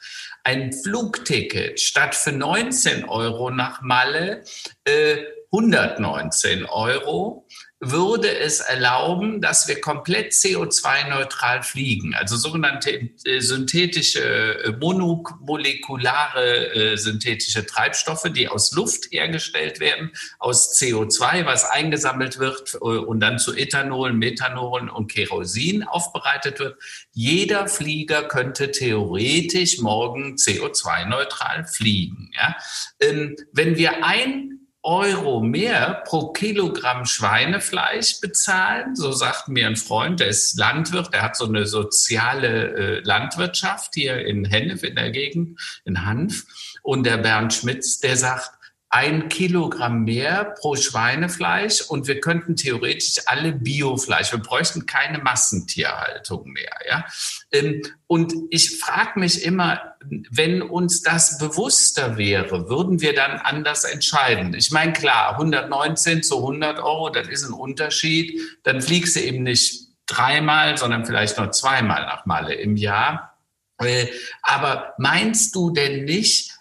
[0.46, 4.44] Ein Flugticket statt für 19 Euro nach Malle
[4.84, 5.18] äh,
[5.52, 7.48] 119 Euro
[7.92, 12.16] würde es erlauben, dass wir komplett CO2-neutral fliegen.
[12.16, 20.80] Also sogenannte äh, synthetische, äh, monomolekulare äh, synthetische Treibstoffe, die aus Luft hergestellt werden, aus
[20.80, 26.78] CO2, was eingesammelt wird und dann zu Ethanol, Methanol und Kerosin aufbereitet wird.
[27.14, 32.32] Jeder Flieger könnte theoretisch morgen CO2-neutral fliegen.
[32.36, 32.56] Ja?
[33.00, 34.55] Ähm, wenn wir ein
[34.86, 38.96] Euro mehr pro Kilogramm Schweinefleisch bezahlen.
[38.96, 43.96] So sagt mir ein Freund, der ist Landwirt, der hat so eine soziale äh, Landwirtschaft
[43.96, 46.46] hier in Hennef in der Gegend, in Hanf.
[46.84, 48.52] Und der Bernd Schmitz, der sagt,
[48.90, 56.52] ein Kilogramm mehr pro Schweinefleisch und wir könnten theoretisch alle Biofleisch, wir bräuchten keine Massentierhaltung
[56.52, 56.78] mehr.
[56.88, 57.06] Ja?
[57.52, 59.96] Ähm, und ich frage mich immer,
[60.30, 64.54] wenn uns das bewusster wäre, würden wir dann anders entscheiden?
[64.54, 68.40] Ich meine, klar, 119 zu 100 Euro, das ist ein Unterschied.
[68.64, 73.36] Dann fliegst du eben nicht dreimal, sondern vielleicht nur zweimal nach Malle im Jahr.
[73.80, 74.08] Äh,
[74.42, 76.55] aber meinst du denn nicht,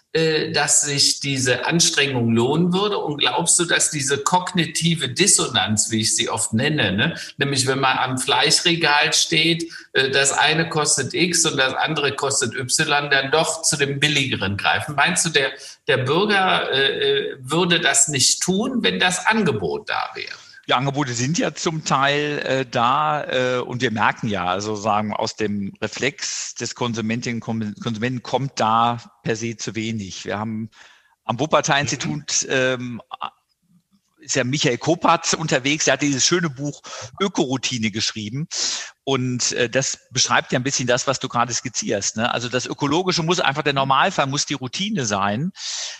[0.51, 2.97] dass sich diese Anstrengung lohnen würde?
[2.97, 7.15] Und glaubst du, dass diese kognitive Dissonanz, wie ich sie oft nenne, ne?
[7.37, 12.55] nämlich wenn man am Fleischregal steht, äh, das eine kostet X und das andere kostet
[12.55, 14.95] Y, dann doch zu dem billigeren greifen?
[14.95, 15.51] Meinst du, der,
[15.87, 20.44] der Bürger äh, würde das nicht tun, wenn das Angebot da wäre?
[20.67, 25.13] Die Angebote sind ja zum Teil äh, da äh, und wir merken ja, also sagen
[25.13, 30.25] aus dem Reflex des Konsumentinnen Konsumenten kommt da per se zu wenig.
[30.25, 30.71] Wir haben
[31.23, 33.01] am Wuppertal-Institut ähm,
[34.25, 36.81] ist ja Michael Kopatz unterwegs, er hat dieses schöne Buch
[37.21, 38.47] Ökoroutine geschrieben.
[39.07, 42.17] Und äh, das beschreibt ja ein bisschen das, was du gerade skizzierst.
[42.17, 42.33] Ne?
[42.33, 45.51] Also das Ökologische muss einfach der Normalfall, muss die Routine sein.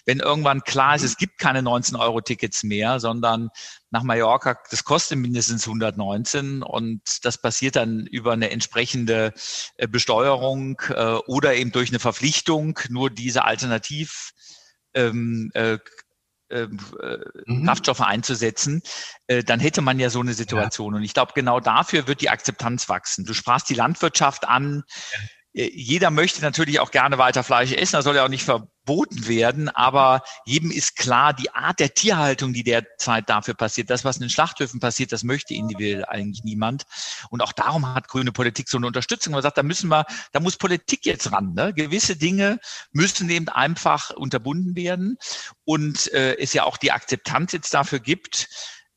[0.05, 3.49] Wenn irgendwann klar ist, es gibt keine 19-Euro-Tickets mehr, sondern
[3.91, 9.33] nach Mallorca, das kostet mindestens 119 und das passiert dann über eine entsprechende
[9.77, 14.31] äh, Besteuerung äh, oder eben durch eine Verpflichtung, nur diese Alternativ
[14.95, 15.77] ähm, äh,
[16.49, 16.67] äh,
[17.45, 17.65] mhm.
[17.65, 18.81] Kraftstoffe einzusetzen,
[19.27, 20.93] äh, dann hätte man ja so eine Situation.
[20.93, 20.97] Ja.
[20.97, 23.25] Und ich glaube, genau dafür wird die Akzeptanz wachsen.
[23.25, 24.83] Du sprachst die Landwirtschaft an.
[25.55, 29.27] Äh, jeder möchte natürlich auch gerne weiter Fleisch essen, das soll ja auch nicht verboten
[29.27, 34.17] werden, aber jedem ist klar, die Art der Tierhaltung, die derzeit dafür passiert, das, was
[34.17, 36.83] in den Schlachthöfen passiert, das möchte individuell eigentlich niemand.
[37.29, 39.33] Und auch darum hat grüne Politik so eine Unterstützung.
[39.33, 41.53] Man sagt, da müssen wir, da muss Politik jetzt ran.
[41.53, 41.73] Ne?
[41.73, 42.59] Gewisse Dinge
[42.91, 45.17] müssen eben einfach unterbunden werden
[45.63, 48.49] und äh, es ja auch die Akzeptanz jetzt dafür gibt,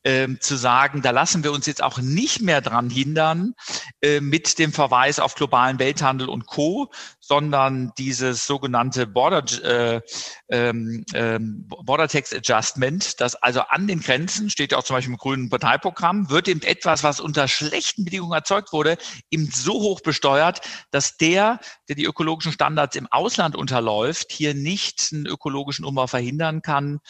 [0.08, 3.52] ähm, zu sagen, da lassen wir uns jetzt auch nicht mehr dran hindern
[4.00, 6.90] äh, mit dem Verweis auf globalen Welthandel und Co.,
[7.20, 10.00] sondern dieses sogenannte Border, äh,
[10.48, 15.12] ähm, ähm, Border Tax Adjustment, das also an den Grenzen, steht ja auch zum Beispiel
[15.12, 18.96] im grünen Parteiprogramm, wird eben etwas, was unter schlechten Bedingungen erzeugt wurde,
[19.30, 25.10] eben so hoch besteuert, dass der, der die ökologischen Standards im Ausland unterläuft, hier nicht
[25.12, 27.00] einen ökologischen Umbau verhindern kann,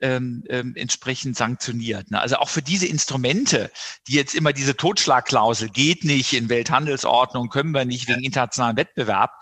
[0.00, 2.10] ähm, ähm, entsprechend sanktioniert.
[2.10, 2.20] Ne?
[2.20, 3.70] Also auch für diese Instrumente,
[4.06, 9.32] die jetzt immer diese Totschlagklausel geht nicht in Welthandelsordnung, können wir nicht wegen internationalen Wettbewerb,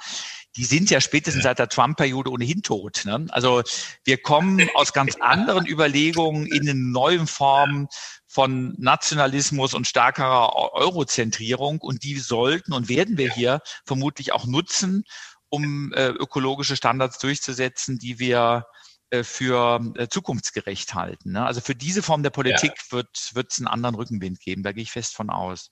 [0.57, 3.03] die sind ja spätestens seit der Trump-Periode ohnehin tot.
[3.05, 3.27] Ne?
[3.31, 3.63] Also
[4.05, 7.89] wir kommen aus ganz anderen Überlegungen in eine neue Form
[8.27, 15.05] von Nationalismus und stärkerer Eurozentrierung und die sollten und werden wir hier vermutlich auch nutzen,
[15.49, 18.67] um äh, ökologische Standards durchzusetzen, die wir
[19.23, 21.33] für äh, zukunftsgerecht halten.
[21.33, 21.45] Ne?
[21.45, 22.99] Also für diese Form der Politik ja.
[22.99, 23.09] wird
[23.51, 25.71] es einen anderen Rückenwind geben, da gehe ich fest von aus.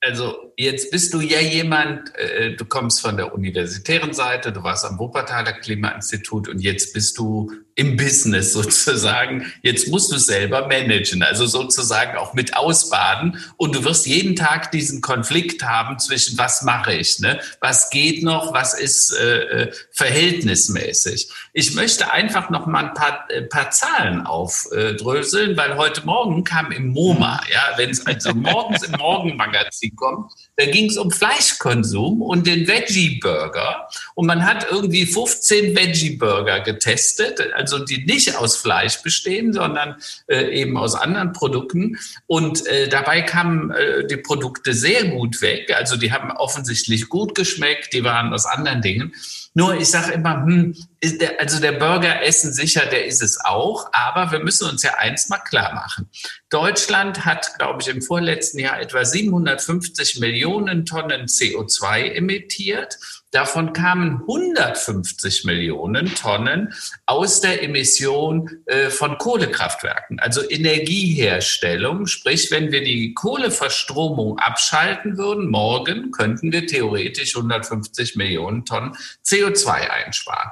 [0.00, 4.84] Also jetzt bist du ja jemand, äh, du kommst von der universitären Seite, du warst
[4.84, 9.52] am Wuppertaler Klimainstitut und jetzt bist du im Business sozusagen.
[9.62, 13.38] Jetzt musst du selber managen, also sozusagen auch mit ausbaden.
[13.56, 17.40] Und du wirst jeden Tag diesen Konflikt haben zwischen was mache ich, ne?
[17.60, 21.30] was geht noch, was ist äh, äh verhältnismäßig.
[21.52, 26.72] Ich möchte einfach noch mal ein paar, äh, paar Zahlen aufdröseln, weil heute Morgen kam
[26.72, 32.20] im MoMA, ja, wenn es also morgens im Morgenmagazin kommt, da ging es um Fleischkonsum
[32.20, 33.88] und den Veggie Burger.
[34.14, 37.40] Und man hat irgendwie 15 Veggie Burger getestet.
[37.54, 41.98] Also also die nicht aus Fleisch bestehen, sondern äh, eben aus anderen Produkten.
[42.26, 45.74] Und äh, dabei kamen äh, die Produkte sehr gut weg.
[45.76, 49.14] Also die haben offensichtlich gut geschmeckt, die waren aus anderen Dingen.
[49.58, 53.88] Nur ich sage immer, hm, der, also der Burger essen sicher, der ist es auch,
[53.90, 56.08] aber wir müssen uns ja eins mal klar machen.
[56.48, 62.98] Deutschland hat, glaube ich, im vorletzten Jahr etwa 750 Millionen Tonnen CO2 emittiert.
[63.30, 66.72] Davon kamen 150 Millionen Tonnen
[67.04, 72.06] aus der Emission äh, von Kohlekraftwerken, also Energieherstellung.
[72.06, 79.90] Sprich, wenn wir die Kohleverstromung abschalten würden, morgen könnten wir theoretisch 150 Millionen Tonnen CO2
[79.90, 80.50] einsparen.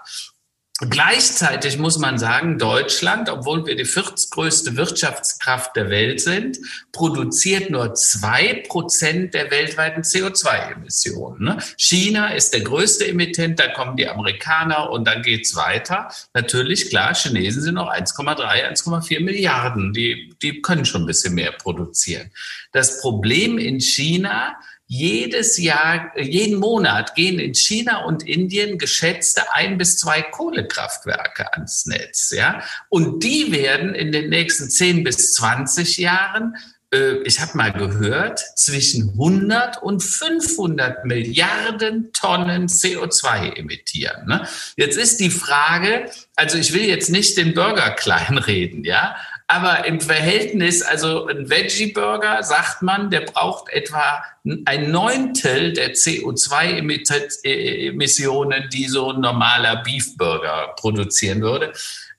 [0.78, 6.58] Gleichzeitig muss man sagen, Deutschland, obwohl wir die viertgrößte Wirtschaftskraft der Welt sind,
[6.92, 11.42] produziert nur zwei Prozent der weltweiten CO2-Emissionen.
[11.42, 11.58] Ne?
[11.78, 16.10] China ist der größte Emittent, da kommen die Amerikaner und dann geht's weiter.
[16.34, 19.94] Natürlich, klar, Chinesen sind noch 1,3, 1,4 Milliarden.
[19.94, 22.30] Die, die können schon ein bisschen mehr produzieren.
[22.72, 24.54] Das Problem in China
[24.86, 31.86] jedes Jahr, jeden Monat gehen in China und Indien geschätzte ein bis zwei Kohlekraftwerke ans
[31.86, 32.62] Netz, ja.
[32.88, 36.54] Und die werden in den nächsten zehn bis zwanzig Jahren
[36.92, 44.26] äh, ich habe mal gehört, zwischen 100 und 500 Milliarden Tonnen CO2 emittieren.
[44.26, 44.46] Ne?
[44.76, 49.16] Jetzt ist die Frage, also ich will jetzt nicht den Burger kleinreden, ja,
[49.48, 54.24] aber im Verhältnis, also ein Veggie-Burger, sagt man, der braucht etwa
[54.64, 61.72] ein Neuntel der CO2-Emissionen, die so ein normaler Beef-Burger produzieren würde.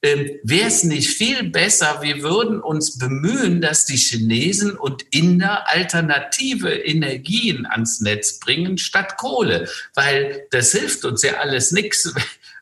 [0.03, 5.67] Ähm, Wäre es nicht viel besser, wir würden uns bemühen, dass die Chinesen und Inder
[5.67, 12.13] alternative Energien ans Netz bringen statt Kohle, weil das hilft uns ja alles nichts,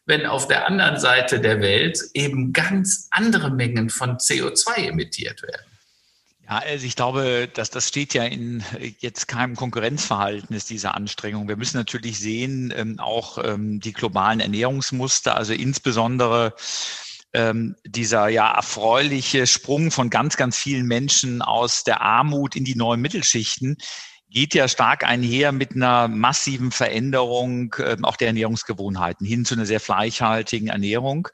[0.06, 5.66] wenn auf der anderen Seite der Welt eben ganz andere Mengen von CO2 emittiert werden.
[6.48, 8.64] Ja, also ich glaube, dass das steht ja in
[9.00, 11.48] jetzt keinem Konkurrenzverhältnis dieser Anstrengung.
[11.48, 16.54] Wir müssen natürlich sehen, ähm, auch ähm, die globalen Ernährungsmuster, also insbesondere
[17.34, 22.76] ähm, dieser ja erfreuliche Sprung von ganz, ganz vielen Menschen aus der Armut in die
[22.76, 23.78] neuen Mittelschichten,
[24.36, 29.66] geht ja stark einher mit einer massiven Veränderung äh, auch der Ernährungsgewohnheiten hin zu einer
[29.66, 31.30] sehr fleischhaltigen Ernährung.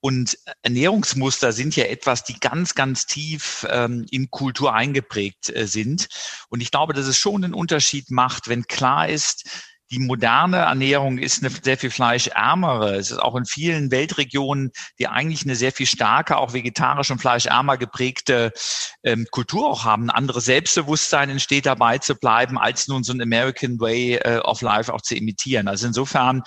[0.00, 6.08] Und Ernährungsmuster sind ja etwas, die ganz, ganz tief ähm, in Kultur eingeprägt äh, sind.
[6.50, 9.48] Und ich glaube, dass es schon einen Unterschied macht, wenn klar ist,
[9.90, 12.96] die moderne Ernährung ist eine sehr viel fleischärmere.
[12.96, 17.20] Es ist auch in vielen Weltregionen, die eigentlich eine sehr viel starke, auch vegetarisch und
[17.20, 18.52] fleischärmer geprägte
[19.02, 20.04] ähm, Kultur auch haben.
[20.04, 24.62] Ein anderes Selbstbewusstsein entsteht dabei zu bleiben, als nun so ein American Way äh, of
[24.62, 25.68] Life auch zu imitieren.
[25.68, 26.42] Also insofern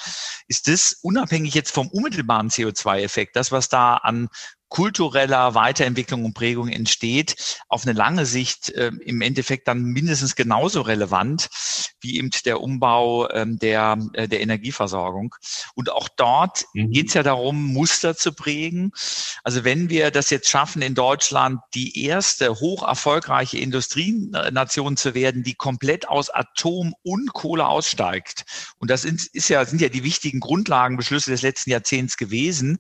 [0.48, 4.30] ist das unabhängig jetzt vom unmittelbaren CO2-Effekt, das, was da an
[4.70, 7.36] kultureller Weiterentwicklung und Prägung entsteht,
[7.70, 11.48] auf eine lange Sicht äh, im Endeffekt dann mindestens genauso relevant
[12.08, 15.36] wie eben der Umbau ähm, der, äh, der Energieversorgung.
[15.76, 16.92] Und auch dort mhm.
[16.92, 18.92] geht es ja darum, Muster zu prägen.
[19.44, 25.44] Also wenn wir das jetzt schaffen, in Deutschland die erste hoch erfolgreiche Industrienation zu werden,
[25.44, 28.46] die komplett aus Atom und Kohle aussteigt,
[28.78, 32.78] und das ist, ist ja, sind ja die wichtigen Grundlagenbeschlüsse des letzten Jahrzehnts gewesen,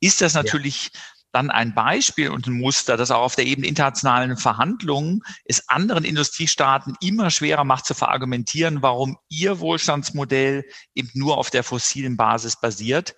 [0.00, 1.00] ist das natürlich ja
[1.36, 6.02] dann ein Beispiel und ein Muster, das auch auf der Ebene internationalen Verhandlungen es anderen
[6.04, 12.60] Industriestaaten immer schwerer macht zu verargumentieren, warum ihr Wohlstandsmodell eben nur auf der fossilen Basis
[12.60, 13.14] basiert.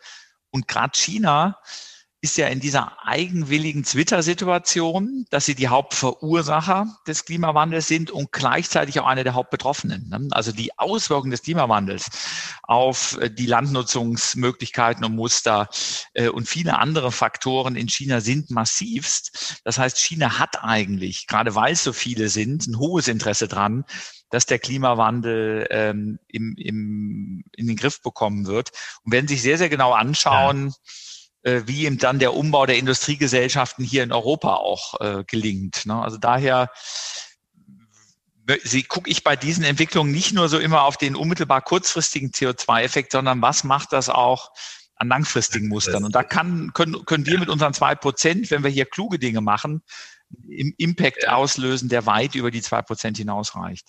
[0.50, 1.58] Und gerade China
[2.20, 8.98] ist ja in dieser eigenwilligen Twitter-Situation, dass sie die Hauptverursacher des Klimawandels sind und gleichzeitig
[8.98, 10.08] auch eine der Hauptbetroffenen.
[10.08, 10.26] Ne?
[10.32, 12.10] Also die Auswirkungen des Klimawandels
[12.64, 15.68] auf äh, die Landnutzungsmöglichkeiten und Muster
[16.14, 19.60] äh, und viele andere Faktoren in China sind massivst.
[19.62, 23.84] Das heißt, China hat eigentlich, gerade weil es so viele sind, ein hohes Interesse dran,
[24.30, 28.72] dass der Klimawandel ähm, im, im, in den Griff bekommen wird.
[29.04, 30.74] Und werden sich sehr, sehr genau anschauen, ja
[31.42, 35.86] wie eben dann der Umbau der Industriegesellschaften hier in Europa auch äh, gelingt.
[35.86, 35.94] Ne?
[35.94, 36.70] Also daher
[38.88, 43.42] gucke ich bei diesen Entwicklungen nicht nur so immer auf den unmittelbar kurzfristigen CO2-Effekt, sondern
[43.42, 44.50] was macht das auch
[44.96, 46.04] an langfristigen Mustern?
[46.04, 49.40] Und da kann, können, können wir mit unseren zwei Prozent, wenn wir hier kluge Dinge
[49.40, 49.82] machen,
[50.48, 53.88] im Impact auslösen, der weit über die zwei Prozent hinausreicht.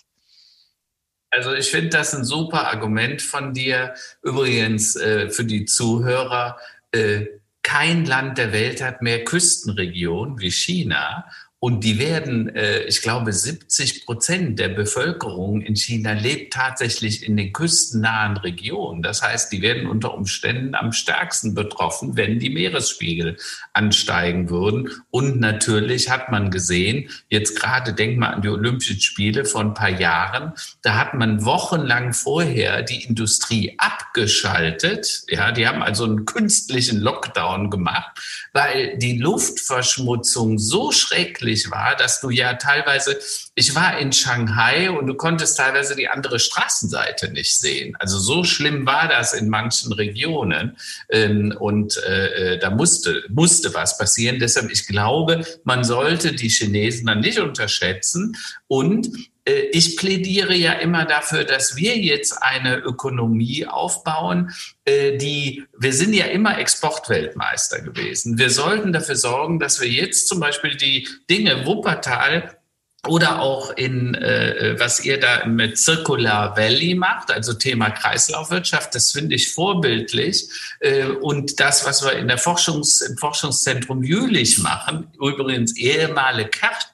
[1.30, 3.94] Also ich finde das ein super Argument von dir.
[4.22, 6.58] Übrigens äh, für die Zuhörer,
[6.92, 7.26] äh,
[7.70, 11.30] kein Land der Welt hat mehr Küstenregionen wie China.
[11.62, 17.36] Und die werden, äh, ich glaube, 70 Prozent der Bevölkerung in China lebt tatsächlich in
[17.36, 19.02] den küstennahen Regionen.
[19.02, 23.36] Das heißt, die werden unter Umständen am stärksten betroffen, wenn die Meeresspiegel
[23.74, 24.88] ansteigen würden.
[25.10, 29.74] Und natürlich hat man gesehen, jetzt gerade denk mal an die Olympischen Spiele vor ein
[29.74, 35.24] paar Jahren, da hat man wochenlang vorher die Industrie abgeschaltet.
[35.28, 38.18] Ja, die haben also einen künstlichen Lockdown gemacht,
[38.54, 43.18] weil die Luftverschmutzung so schrecklich möglich war, dass du ja teilweise,
[43.54, 47.96] ich war in Shanghai und du konntest teilweise die andere Straßenseite nicht sehen.
[47.98, 50.76] Also so schlimm war das in manchen Regionen
[51.10, 54.38] ähm, und äh, äh, da musste, musste was passieren.
[54.38, 58.36] Deshalb, ich glaube, man sollte die Chinesen dann nicht unterschätzen
[58.68, 59.08] und
[59.72, 64.52] ich plädiere ja immer dafür, dass wir jetzt eine Ökonomie aufbauen,
[64.84, 68.38] äh, die, wir sind ja immer Exportweltmeister gewesen.
[68.38, 72.56] Wir sollten dafür sorgen, dass wir jetzt zum Beispiel die Dinge Wuppertal
[73.06, 79.12] oder auch in, äh, was ihr da mit Circular Valley macht, also Thema Kreislaufwirtschaft, das
[79.12, 80.50] finde ich vorbildlich.
[80.80, 86.50] Äh, und das, was wir in der Forschungs-, im Forschungszentrum Jülich machen, übrigens ehemalige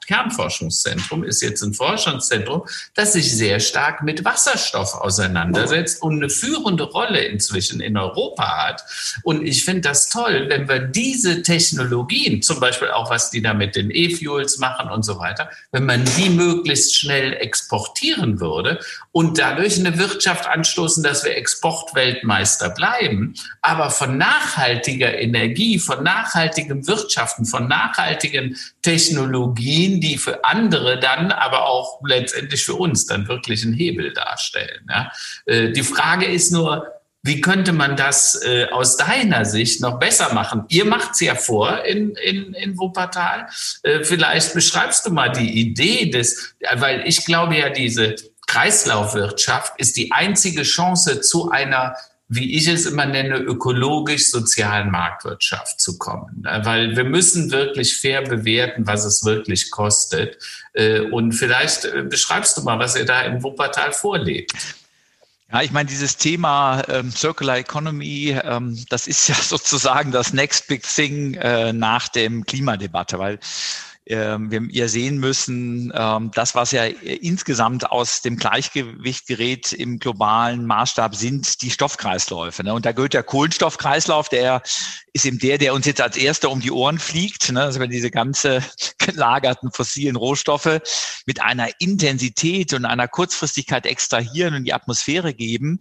[0.07, 2.63] Kernforschungszentrum, ist jetzt ein Forschungszentrum,
[2.95, 8.85] das sich sehr stark mit Wasserstoff auseinandersetzt und eine führende Rolle inzwischen in Europa hat.
[9.23, 13.55] Und ich finde das toll, wenn wir diese Technologien, zum Beispiel auch was die da
[13.55, 18.81] mit den E-Fuels machen und so weiter, wenn man die möglichst schnell exportieren würde
[19.13, 26.87] und dadurch eine Wirtschaft anstoßen, dass wir Exportweltmeister bleiben, aber von nachhaltiger Energie, von nachhaltigem
[26.87, 28.57] Wirtschaften, von nachhaltigen
[28.87, 34.87] Technologien, die für andere dann, aber auch letztendlich für uns dann wirklich einen Hebel darstellen.
[34.89, 35.11] Ja.
[35.45, 36.87] Äh, die Frage ist nur,
[37.25, 40.67] wie könnte man das äh, aus deiner Sicht noch besser machen?
[40.69, 43.49] Ihr macht es ja vor in, in, in Wuppertal.
[43.83, 48.15] Äh, vielleicht beschreibst du mal die Idee des, weil ich glaube ja, diese
[48.47, 51.97] Kreislaufwirtschaft ist die einzige Chance zu einer
[52.29, 56.43] wie ich es immer nenne, ökologisch-sozialen Marktwirtschaft zu kommen.
[56.43, 56.61] Ne?
[56.65, 60.37] Weil wir müssen wirklich fair bewerten, was es wirklich kostet.
[60.73, 64.53] Äh, und vielleicht äh, beschreibst du mal, was ihr da im Wuppertal vorlebt.
[65.53, 70.67] Ja, ich meine, dieses Thema ähm, Circular Economy, ähm, das ist ja sozusagen das Next
[70.67, 73.39] Big Thing äh, nach dem Klimadebatte, weil
[74.09, 80.65] wir ihr sehen müssen, ähm, das, was ja insgesamt aus dem Gleichgewicht gerät im globalen
[80.65, 82.63] Maßstab, sind die Stoffkreisläufe.
[82.63, 82.73] Ne?
[82.73, 84.63] Und da gehört der Kohlenstoffkreislauf, der
[85.13, 87.51] ist eben der, der uns jetzt als erster um die Ohren fliegt.
[87.51, 87.63] Ne?
[87.63, 88.63] Also wenn diese ganze
[88.99, 90.81] gelagerten fossilen Rohstoffe
[91.27, 95.81] mit einer Intensität und einer Kurzfristigkeit extrahieren und die Atmosphäre geben,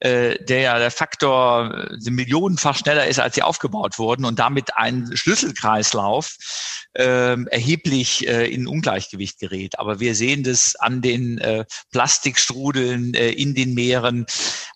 [0.00, 4.76] äh, der ja der Faktor äh, millionenfach schneller ist, als sie aufgebaut wurden und damit
[4.76, 6.36] ein Schlüsselkreislauf
[6.94, 9.78] äh, erheblich äh, in Ungleichgewicht gerät.
[9.78, 14.26] Aber wir sehen das an den äh, Plastikstrudeln äh, in den Meeren,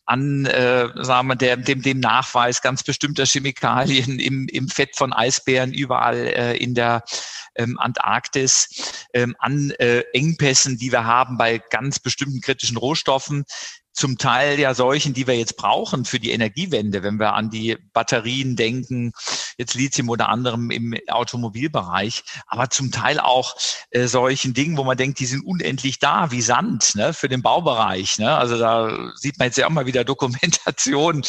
[0.04, 5.12] an äh, sagen wir, der, dem, dem Nachweis ganz bestimmter Chemikalien im, im Fett von
[5.12, 7.02] Eisbären überall äh, in der
[7.56, 8.68] ähm, Antarktis,
[9.12, 13.44] ähm, an äh, Engpässen, die wir haben bei ganz bestimmten kritischen Rohstoffen
[13.96, 17.76] zum Teil ja solchen, die wir jetzt brauchen für die Energiewende, wenn wir an die
[17.92, 19.12] Batterien denken,
[19.58, 23.56] jetzt Lithium oder anderem im Automobilbereich, aber zum Teil auch
[23.90, 27.42] äh, solchen Dingen, wo man denkt, die sind unendlich da, wie Sand ne, für den
[27.42, 28.18] Baubereich.
[28.18, 28.36] Ne?
[28.36, 31.22] Also da sieht man jetzt ja auch mal wieder Dokumentation,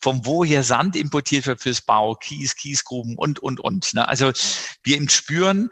[0.00, 3.94] vom wo hier Sand importiert wird fürs Bau, Kies, Kiesgruben und, und, und.
[3.94, 4.08] Ne?
[4.08, 4.32] Also
[4.82, 5.70] wir Spüren,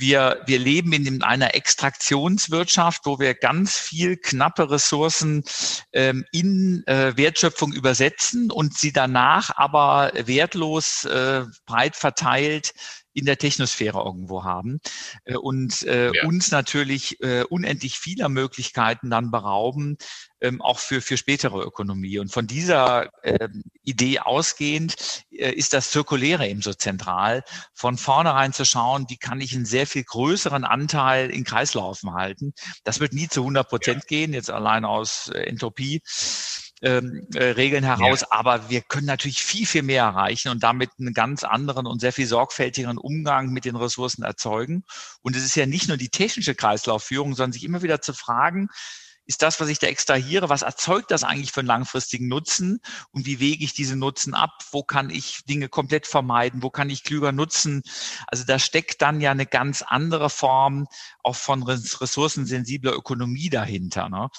[0.00, 5.44] wir, wir leben in einer Extraktionswirtschaft, wo wir ganz viel knappe Ressourcen
[5.92, 12.72] ähm, in äh, Wertschöpfung übersetzen und sie danach aber wertlos äh, breit verteilt
[13.20, 14.80] in der Technosphäre irgendwo haben
[15.24, 16.24] äh, und äh, ja.
[16.24, 19.98] uns natürlich äh, unendlich vieler Möglichkeiten dann berauben,
[20.40, 22.18] ähm, auch für, für spätere Ökonomie.
[22.18, 24.96] Und von dieser ähm, Idee ausgehend
[25.30, 27.44] äh, ist das Zirkuläre eben so zentral,
[27.74, 32.54] von vornherein zu schauen, wie kann ich einen sehr viel größeren Anteil in Kreislaufen halten.
[32.84, 34.06] Das wird nie zu 100 Prozent ja.
[34.08, 36.00] gehen, jetzt allein aus äh, Entropie
[36.82, 38.28] ähm, äh, Regeln heraus, ja.
[38.30, 42.12] aber wir können natürlich viel, viel mehr erreichen und damit einen ganz anderen und sehr
[42.12, 44.84] viel sorgfältigeren Umgang mit den Ressourcen erzeugen.
[45.22, 48.68] Und es ist ja nicht nur die technische Kreislaufführung, sondern sich immer wieder zu fragen,
[49.30, 52.80] ist das, was ich da extrahiere, was erzeugt das eigentlich für einen langfristigen Nutzen
[53.12, 54.50] und wie wege ich diese Nutzen ab?
[54.72, 56.64] Wo kann ich Dinge komplett vermeiden?
[56.64, 57.84] Wo kann ich klüger nutzen?
[58.26, 60.88] Also da steckt dann ja eine ganz andere Form
[61.22, 64.08] auch von ressourcensensibler Ökonomie dahinter.
[64.08, 64.30] Ne?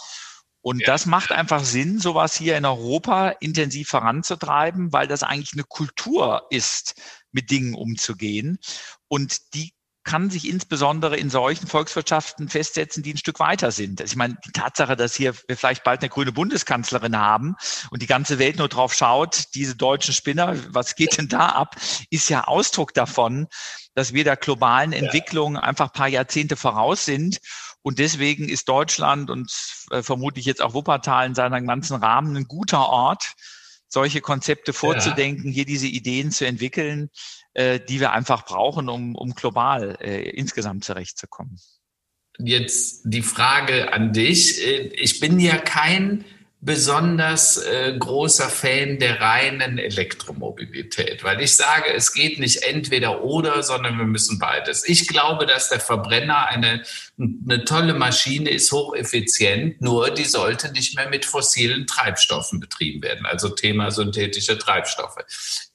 [0.62, 0.88] Und ja.
[0.88, 6.46] das macht einfach Sinn, sowas hier in Europa intensiv voranzutreiben, weil das eigentlich eine Kultur
[6.50, 6.96] ist,
[7.32, 8.60] mit Dingen umzugehen.
[9.08, 14.02] Und die kann sich insbesondere in solchen Volkswirtschaften festsetzen, die ein Stück weiter sind.
[14.02, 17.56] Also ich meine, die Tatsache, dass hier wir vielleicht bald eine grüne Bundeskanzlerin haben
[17.92, 21.76] und die ganze Welt nur drauf schaut, diese deutschen Spinner, was geht denn da ab,
[22.10, 23.48] ist ja Ausdruck davon,
[23.94, 27.38] dass wir der globalen Entwicklung einfach ein paar Jahrzehnte voraus sind.
[27.84, 29.52] Und deswegen ist Deutschland und
[29.90, 33.34] äh, vermutlich jetzt auch Wuppertal in seinem ganzen Rahmen ein guter Ort,
[33.88, 35.54] solche Konzepte vorzudenken, ja.
[35.54, 37.10] hier diese Ideen zu entwickeln,
[37.54, 41.60] äh, die wir einfach brauchen, um, um global äh, insgesamt zurechtzukommen.
[42.38, 44.66] Jetzt die Frage an dich.
[44.66, 46.24] Äh, ich bin ja kein
[46.64, 53.64] besonders äh, großer Fan der reinen Elektromobilität, weil ich sage, es geht nicht entweder oder,
[53.64, 54.88] sondern wir müssen beides.
[54.88, 56.84] Ich glaube, dass der Verbrenner eine,
[57.18, 63.26] eine tolle Maschine ist, hocheffizient, nur die sollte nicht mehr mit fossilen Treibstoffen betrieben werden,
[63.26, 65.18] also Thema synthetische Treibstoffe.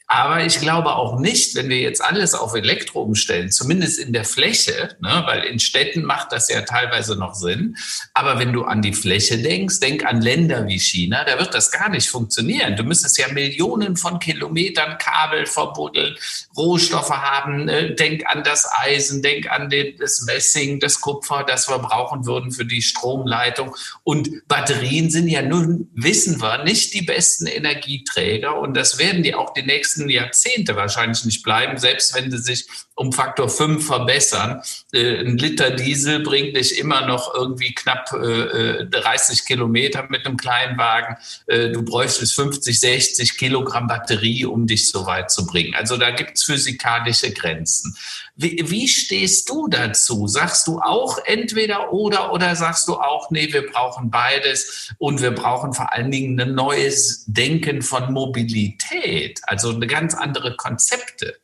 [0.09, 4.25] Aber ich glaube auch nicht, wenn wir jetzt alles auf Elektro umstellen, zumindest in der
[4.25, 7.77] Fläche, ne, weil in Städten macht das ja teilweise noch Sinn.
[8.15, 11.73] Aber wenn du an die Fläche denkst, denk an Länder wie China, da wird das
[11.73, 12.77] gar nicht funktionieren.
[12.77, 16.17] Du müsstest ja Millionen von Kilometern Kabel verbuddeln,
[16.57, 17.69] Rohstoffe haben.
[17.69, 22.53] Äh, denk an das Eisen, denk an das Messing, das Kupfer, das wir brauchen würden
[22.53, 23.75] für die Stromleitung.
[24.05, 28.57] Und Batterien sind ja nun, wissen wir, nicht die besten Energieträger.
[28.57, 32.39] Und das werden die auch die nächsten nächsten Jahrzehnte wahrscheinlich nicht bleiben, selbst wenn sie
[32.39, 34.63] sich um Faktor 5 verbessern.
[34.93, 40.27] Äh, ein Liter Diesel bringt dich immer noch irgendwie knapp äh, 30 äh, Kilometer mit
[40.27, 41.17] einem kleinen Wagen.
[41.47, 45.75] Äh, du bräuchtest 50, 60 Kilogramm Batterie, um dich so weit zu bringen.
[45.75, 47.97] Also da gibt es physikalische Grenzen.
[48.39, 50.27] Wie, wie stehst du dazu?
[50.27, 55.31] Sagst du auch entweder oder oder sagst du auch, nee, wir brauchen beides und wir
[55.31, 61.39] brauchen vor allen Dingen ein neues Denken von Mobilität, also eine ganz andere Konzepte?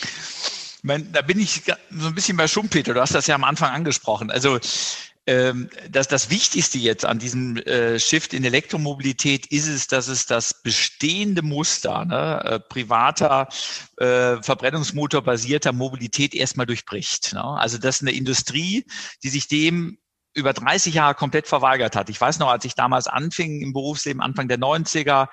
[0.00, 2.94] Ich meine, da bin ich so ein bisschen bei Schumpeter.
[2.94, 4.30] Du hast das ja am Anfang angesprochen.
[4.30, 4.60] Also
[5.28, 10.24] ähm, das, das Wichtigste jetzt an diesem äh, Shift in Elektromobilität ist es, dass es
[10.24, 13.46] das bestehende Muster ne, äh, privater
[13.98, 17.34] äh, Verbrennungsmotor-basierter Mobilität erstmal durchbricht.
[17.34, 17.44] Ne?
[17.44, 18.86] Also dass eine Industrie,
[19.22, 19.98] die sich dem
[20.32, 22.08] über 30 Jahre komplett verweigert hat.
[22.08, 25.28] Ich weiß noch, als ich damals anfing im Berufsleben, Anfang der 90er,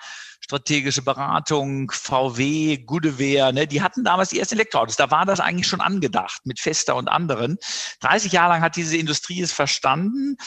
[0.46, 4.96] strategische Beratung, VW, Goodyear, ne, die hatten damals die ersten Elektroautos.
[4.96, 7.58] Da war das eigentlich schon angedacht mit Fester und anderen.
[8.02, 10.38] 30 Jahre lang hat diese Industrie es verstanden,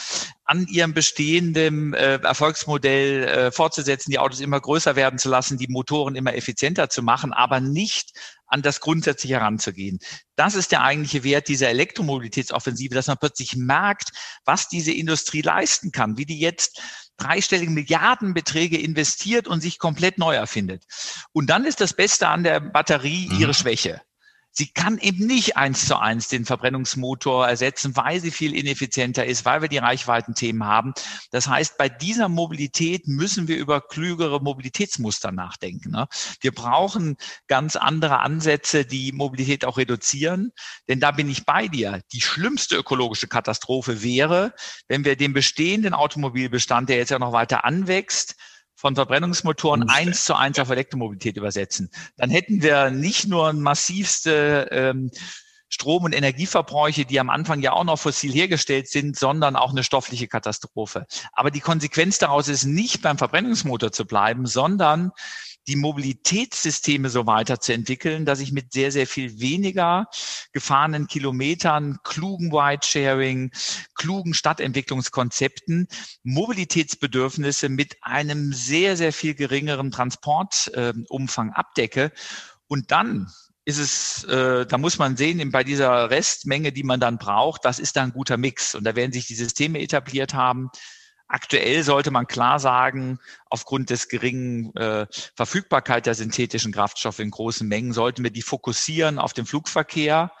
[0.45, 5.67] an ihrem bestehenden äh, Erfolgsmodell äh, fortzusetzen, die Autos immer größer werden zu lassen, die
[5.67, 8.13] Motoren immer effizienter zu machen, aber nicht
[8.47, 9.99] an das grundsätzlich heranzugehen.
[10.37, 14.11] Das ist der eigentliche Wert dieser Elektromobilitätsoffensive, dass man plötzlich merkt,
[14.45, 16.81] was diese Industrie leisten kann, wie die jetzt
[17.19, 20.85] dreistellige Milliardenbeträge investiert und sich komplett neu erfindet.
[21.31, 23.53] Und dann ist das Beste an der Batterie ihre mhm.
[23.53, 24.01] Schwäche.
[24.51, 29.45] Sie kann eben nicht eins zu eins den Verbrennungsmotor ersetzen, weil sie viel ineffizienter ist,
[29.45, 30.93] weil wir die Reichweitenthemen haben.
[31.31, 35.91] Das heißt, bei dieser Mobilität müssen wir über klügere Mobilitätsmuster nachdenken.
[35.91, 36.07] Ne?
[36.41, 40.51] Wir brauchen ganz andere Ansätze, die Mobilität auch reduzieren.
[40.87, 42.01] Denn da bin ich bei dir.
[42.11, 44.53] Die schlimmste ökologische Katastrophe wäre,
[44.87, 48.35] wenn wir den bestehenden Automobilbestand, der jetzt ja noch weiter anwächst,
[48.79, 51.91] von Verbrennungsmotoren eins zu eins auf Elektromobilität übersetzen.
[52.15, 55.11] Dann hätten wir nicht nur massivste ähm,
[55.67, 59.83] Strom- und Energieverbräuche, die am Anfang ja auch noch fossil hergestellt sind, sondern auch eine
[59.83, 61.07] stoffliche Katastrophe.
[61.33, 65.11] Aber die Konsequenz daraus ist nicht beim Verbrennungsmotor zu bleiben, sondern
[65.67, 70.07] die Mobilitätssysteme so weiterzuentwickeln, dass ich mit sehr, sehr viel weniger
[70.51, 73.51] gefahrenen Kilometern, klugen Ridesharing,
[73.95, 75.87] klugen Stadtentwicklungskonzepten
[76.23, 82.11] Mobilitätsbedürfnisse mit einem sehr, sehr viel geringeren Transportumfang äh, abdecke.
[82.67, 83.31] Und dann
[83.65, 87.77] ist es, äh, da muss man sehen, bei dieser Restmenge, die man dann braucht, das
[87.77, 88.73] ist da ein guter Mix.
[88.73, 90.69] Und da werden sich die Systeme etabliert haben,
[91.31, 93.19] Aktuell sollte man klar sagen,
[93.51, 95.05] aufgrund des geringen äh,
[95.35, 100.31] Verfügbarkeit der synthetischen Kraftstoffe in großen Mengen sollten wir die fokussieren auf den Flugverkehr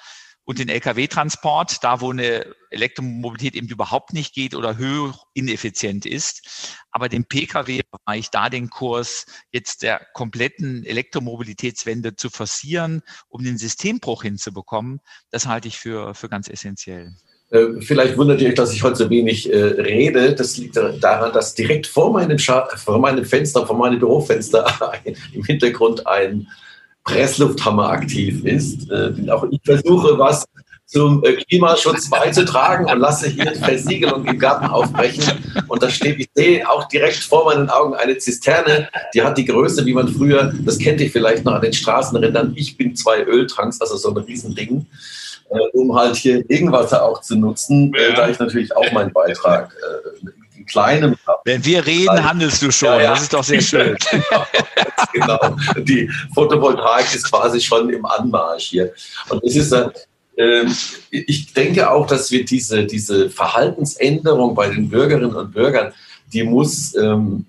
[0.45, 6.75] und den Lkw-Transport, da wo eine Elektromobilität eben überhaupt nicht geht oder hoch ineffizient ist.
[6.89, 14.23] Aber den Pkw-Bereich, da den Kurs jetzt der kompletten Elektromobilitätswende zu forcieren, um den Systembruch
[14.23, 17.15] hinzubekommen, das halte ich für, für ganz essentiell.
[17.51, 20.33] Äh, vielleicht wundert ihr euch, dass ich heute so wenig äh, rede.
[20.33, 24.65] Das liegt daran, dass direkt vor meinem, vor meinem Fenster, vor meinem Bürofenster
[25.33, 26.47] im Hintergrund ein
[27.03, 28.89] Presslufthammer aktiv ist.
[28.91, 30.45] Äh, auch ich versuche, was
[30.85, 35.23] zum äh, Klimaschutz beizutragen und lasse hier Versiegelung im Garten aufbrechen.
[35.67, 39.45] Und da steht, ich sehe auch direkt vor meinen Augen eine Zisterne, die hat die
[39.45, 43.23] Größe, wie man früher, das kennt ihr vielleicht noch an den Straßenrändern, ich bin zwei
[43.23, 44.85] Öltanks, also so ein Riesending, äh,
[45.73, 48.15] um halt hier Regenwasser auch zu nutzen, äh, ja.
[48.15, 50.29] da ich natürlich auch meinen Beitrag äh,
[50.69, 52.89] kleinem Wenn wir reden, handelst du schon.
[52.89, 53.09] Ja, ja.
[53.11, 53.97] Das ist doch sehr schön.
[55.13, 55.39] genau.
[55.77, 58.93] Die Photovoltaik ist quasi schon im Anmarsch hier.
[59.29, 59.73] Und es ist,
[60.37, 60.75] ähm,
[61.09, 65.91] ich denke auch, dass wir diese, diese Verhaltensänderung bei den Bürgerinnen und Bürgern,
[66.31, 67.45] die muss, ähm,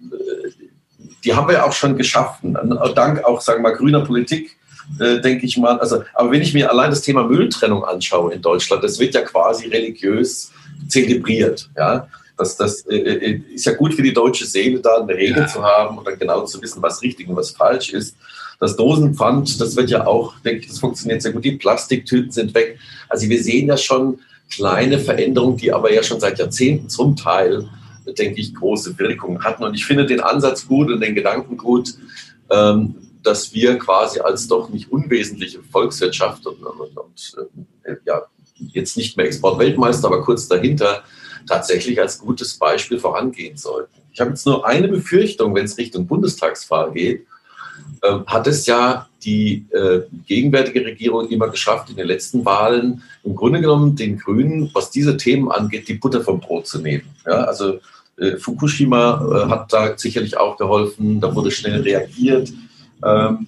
[1.23, 2.57] die haben wir auch schon geschaffen.
[2.95, 4.57] Dank auch, sagen wir mal, grüner Politik,
[4.99, 5.79] äh, denke ich mal.
[5.79, 9.23] Also, aber wenn ich mir allein das Thema Mülltrennung anschaue in Deutschland, das wird ja
[9.23, 10.51] quasi religiös
[10.89, 11.71] zelebriert.
[11.77, 12.09] Ja?
[12.37, 15.47] Das, das äh, äh, ist ja gut für die deutsche Seele, da eine Regel ja.
[15.47, 18.17] zu haben und dann genau zu wissen, was richtig und was falsch ist.
[18.59, 21.45] Das Dosenpfand, das wird ja auch, denke ich, das funktioniert sehr gut.
[21.45, 22.79] Die Plastiktüten sind weg.
[23.09, 24.19] Also wir sehen ja schon
[24.51, 27.69] kleine Veränderungen, die aber ja schon seit Jahrzehnten zum Teil,
[28.19, 29.63] denke ich, große Wirkungen hatten.
[29.63, 31.95] Und ich finde den Ansatz gut und den Gedanken gut,
[32.51, 37.37] ähm, dass wir quasi als doch nicht unwesentliche Volkswirtschaft und, und, und
[37.85, 38.23] äh, ja,
[38.55, 41.03] jetzt nicht mehr Exportweltmeister, aber kurz dahinter,
[41.47, 43.95] tatsächlich als gutes Beispiel vorangehen sollten.
[44.13, 47.27] Ich habe jetzt nur eine Befürchtung, wenn es Richtung Bundestagswahl geht
[48.03, 53.35] ähm, hat es ja die äh, gegenwärtige Regierung immer geschafft, in den letzten Wahlen im
[53.35, 57.05] Grunde genommen den Grünen, was diese Themen angeht, die Butter vom Brot zu nehmen.
[57.27, 57.79] Ja, also
[58.17, 62.51] äh, Fukushima äh, hat da sicherlich auch geholfen, da wurde schnell reagiert.
[63.05, 63.47] Ähm,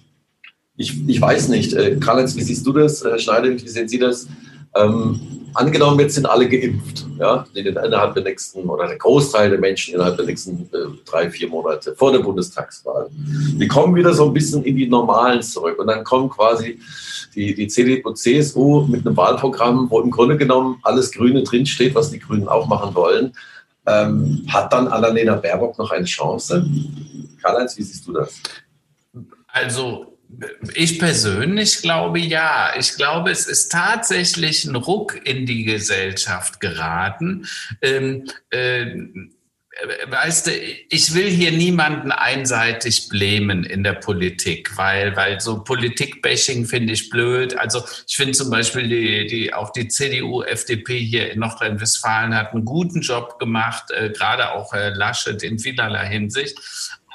[0.77, 3.05] ich, ich weiß nicht, äh, Karl-Heinz, wie siehst du das?
[3.05, 4.27] Herr Schneider, wie sehen Sie das?
[4.75, 5.21] Ähm,
[5.55, 10.17] angenommen, jetzt sind alle geimpft, ja, innerhalb der nächsten oder der Großteil der Menschen innerhalb
[10.17, 13.09] der nächsten äh, drei, vier Monate vor der Bundestagswahl.
[13.13, 16.81] Die kommen wieder so ein bisschen in die Normalen zurück und dann kommen quasi
[17.35, 22.11] die, die CDU, CSU mit einem Wahlprogramm, wo im Grunde genommen alles Grüne drinsteht, was
[22.11, 23.33] die Grünen auch machen wollen.
[23.85, 26.65] Ähm, hat dann Annalena Baerbock noch eine Chance?
[27.43, 28.41] Karl-Heinz, wie siehst du das?
[29.53, 30.19] Also
[30.75, 32.73] ich persönlich glaube ja.
[32.79, 37.47] Ich glaube, es ist tatsächlich ein Ruck in die Gesellschaft geraten.
[37.83, 38.97] Ähm, äh,
[40.07, 40.51] weißt du,
[40.91, 47.11] ich will hier niemanden einseitig blämen in der Politik, weil, weil so Politikbashing finde ich
[47.11, 47.57] blöd.
[47.59, 52.53] Also ich finde zum Beispiel die, die, auch die CDU, FDP hier in Nordrhein-Westfalen hat
[52.53, 56.59] einen guten Job gemacht, äh, gerade auch Herr Laschet in vielerlei Hinsicht.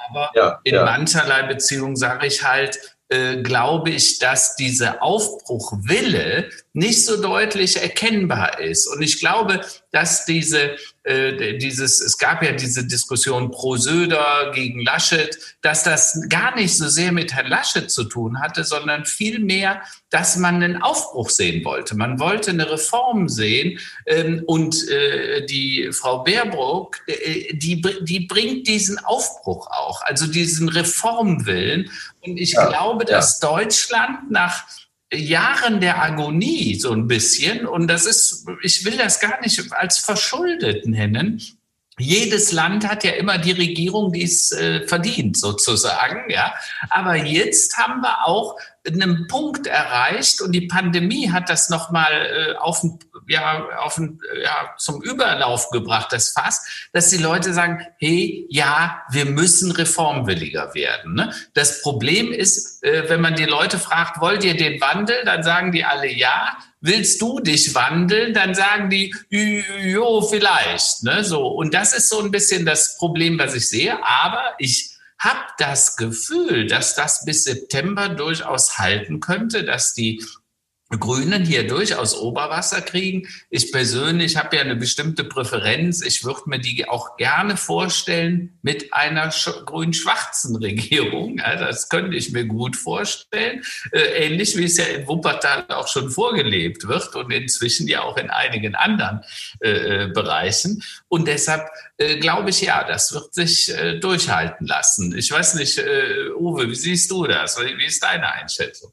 [0.08, 0.84] Aber ja, in ja.
[0.84, 2.78] mancherlei Beziehungen sage ich halt,
[3.10, 8.86] äh, glaube ich, dass diese Aufbruchwille nicht so deutlich erkennbar ist.
[8.86, 14.82] Und ich glaube, dass diese, äh, dieses, es gab ja diese Diskussion pro Söder gegen
[14.82, 19.82] Laschet, dass das gar nicht so sehr mit Herrn Laschet zu tun hatte, sondern vielmehr,
[20.10, 21.96] dass man einen Aufbruch sehen wollte.
[21.96, 23.78] Man wollte eine Reform sehen.
[24.06, 30.68] Ähm, und äh, die Frau Baerbock, äh, die, die bringt diesen Aufbruch auch, also diesen
[30.68, 31.90] Reformwillen.
[32.20, 33.48] Und ich ja, glaube, dass ja.
[33.48, 34.64] Deutschland nach
[35.12, 39.98] Jahren der Agonie so ein bisschen, und das ist, ich will das gar nicht als
[39.98, 41.42] verschuldet nennen,
[41.98, 46.54] jedes Land hat ja immer die Regierung, die es äh, verdient, sozusagen, ja.
[46.90, 52.54] Aber jetzt haben wir auch einen Punkt erreicht und die Pandemie hat das nochmal äh,
[52.56, 52.82] auf,
[53.26, 54.00] ja, auf,
[54.42, 60.74] ja, zum Überlauf gebracht, das Fass, dass die Leute sagen, hey, ja, wir müssen reformwilliger
[60.74, 61.14] werden.
[61.14, 61.34] Ne?
[61.54, 65.72] Das Problem ist, äh, wenn man die Leute fragt, wollt ihr den Wandel, dann sagen
[65.72, 66.56] die alle ja.
[66.80, 68.34] Willst du dich wandeln?
[68.34, 71.02] Dann sagen die, jo, vielleicht.
[71.02, 71.24] Ne?
[71.24, 71.46] So.
[71.48, 74.02] Und das ist so ein bisschen das Problem, was ich sehe.
[74.04, 80.24] Aber ich habe das Gefühl, dass das bis September durchaus halten könnte, dass die
[80.96, 83.28] Grünen hier durchaus Oberwasser kriegen.
[83.50, 86.02] Ich persönlich habe ja eine bestimmte Präferenz.
[86.02, 91.38] Ich würde mir die auch gerne vorstellen mit einer grün-schwarzen Regierung.
[91.38, 93.62] Ja, das könnte ich mir gut vorstellen.
[93.92, 98.16] Äh, ähnlich wie es ja in Wuppertal auch schon vorgelebt wird und inzwischen ja auch
[98.16, 99.20] in einigen anderen
[99.60, 100.82] äh, äh Bereichen.
[101.08, 101.68] Und deshalb
[101.98, 105.16] äh, glaube ich, ja, das wird sich äh, durchhalten lassen.
[105.16, 107.58] Ich weiß nicht, äh, Uwe, wie siehst du das?
[107.58, 108.92] Wie ist deine Einschätzung?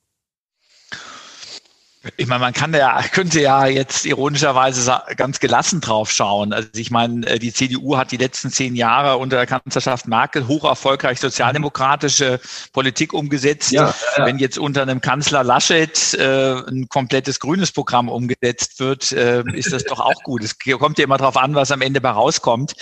[2.18, 6.53] Ich meine, man kann ja, könnte ja jetzt ironischerweise ganz gelassen drauf schauen.
[6.53, 10.47] Also ich meine, äh, die CDU hat die letzten zehn Jahre unter der Kanzlerschaft Merkel
[10.47, 12.39] hoch erfolgreich sozialdemokratische
[12.74, 13.72] Politik umgesetzt.
[13.72, 14.26] Ja, ja.
[14.26, 19.74] Wenn jetzt unter einem Kanzler Laschet äh, ein komplettes grünes Programm umgesetzt wird, äh, ist
[19.74, 20.43] das doch auch gut.
[20.43, 22.74] Es kommt ja immer darauf an, was am Ende bei rauskommt.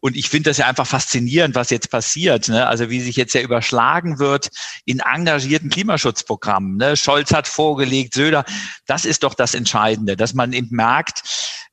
[0.00, 2.48] Und ich finde das ja einfach faszinierend, was jetzt passiert.
[2.48, 2.66] Ne?
[2.66, 4.48] Also wie sich jetzt ja überschlagen wird
[4.84, 6.76] in engagierten Klimaschutzprogrammen.
[6.76, 6.96] Ne?
[6.96, 8.44] Scholz hat vorgelegt, Söder
[8.86, 11.22] das ist doch das Entscheidende, dass man eben merkt,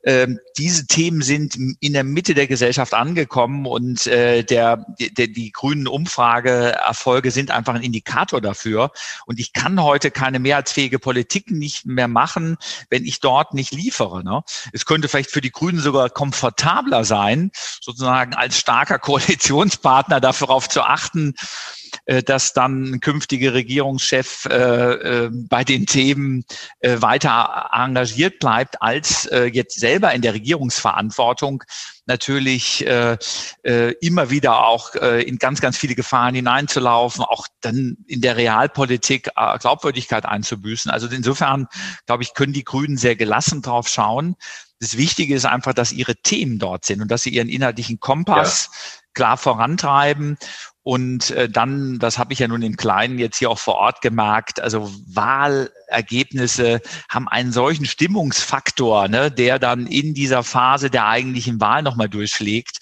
[0.03, 5.51] ähm, diese Themen sind in der Mitte der Gesellschaft angekommen und äh, der, der, die
[5.51, 8.91] grünen Umfrageerfolge sind einfach ein Indikator dafür.
[9.25, 12.57] Und ich kann heute keine mehrheitsfähige Politik nicht mehr machen,
[12.89, 14.23] wenn ich dort nicht liefere.
[14.23, 14.41] Ne?
[14.71, 20.81] Es könnte vielleicht für die Grünen sogar komfortabler sein, sozusagen als starker Koalitionspartner darauf zu
[20.81, 26.45] achten, äh, dass dann ein künftiger Regierungschef äh, äh, bei den Themen
[26.79, 31.63] äh, weiter engagiert bleibt, als äh, jetzt selber in der Regierungsverantwortung
[32.05, 33.17] natürlich äh,
[33.63, 38.35] äh, immer wieder auch äh, in ganz, ganz viele Gefahren hineinzulaufen, auch dann in der
[38.35, 40.91] Realpolitik äh, Glaubwürdigkeit einzubüßen.
[40.91, 41.67] Also insofern,
[42.07, 44.35] glaube ich, können die Grünen sehr gelassen drauf schauen.
[44.79, 48.69] Das Wichtige ist einfach, dass ihre Themen dort sind und dass sie ihren inhaltlichen Kompass
[48.71, 49.01] ja.
[49.13, 50.37] klar vorantreiben
[50.83, 54.01] und äh, dann, das habe ich ja nun im Kleinen jetzt hier auch vor Ort
[54.01, 61.59] gemerkt, also Wahlergebnisse haben einen solchen Stimmungsfaktor, ne, der dann in dieser Phase der eigentlichen
[61.59, 62.79] Wahl nochmal durchschlägt.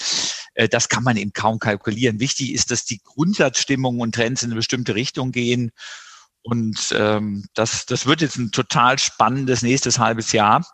[0.54, 2.20] Äh, das kann man eben kaum kalkulieren.
[2.20, 5.72] Wichtig ist, dass die Grundsatzstimmung und Trends in eine bestimmte Richtung gehen.
[6.44, 10.66] Und ähm, das, das wird jetzt ein total spannendes nächstes halbes Jahr.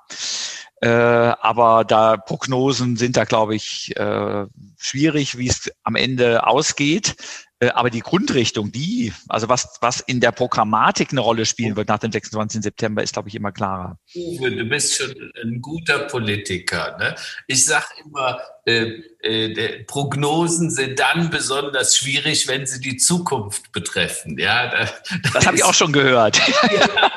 [0.83, 4.45] Äh, aber da Prognosen sind da, glaube ich, äh,
[4.77, 7.15] schwierig, wie es am Ende ausgeht.
[7.61, 11.87] Äh, aber die Grundrichtung, die, also was, was in der Programmatik eine Rolle spielen wird
[11.87, 12.61] nach dem 26.
[12.61, 13.97] September, ist, glaube ich, immer klarer.
[14.13, 16.97] Uwe, du bist schon ein guter Politiker.
[16.99, 17.15] Ne?
[17.47, 24.37] Ich sage immer, äh, äh, Prognosen sind dann besonders schwierig, wenn sie die Zukunft betreffen.
[24.37, 24.89] Ja, da,
[25.31, 26.41] das habe ich auch schon gehört.
[26.73, 27.11] Ja.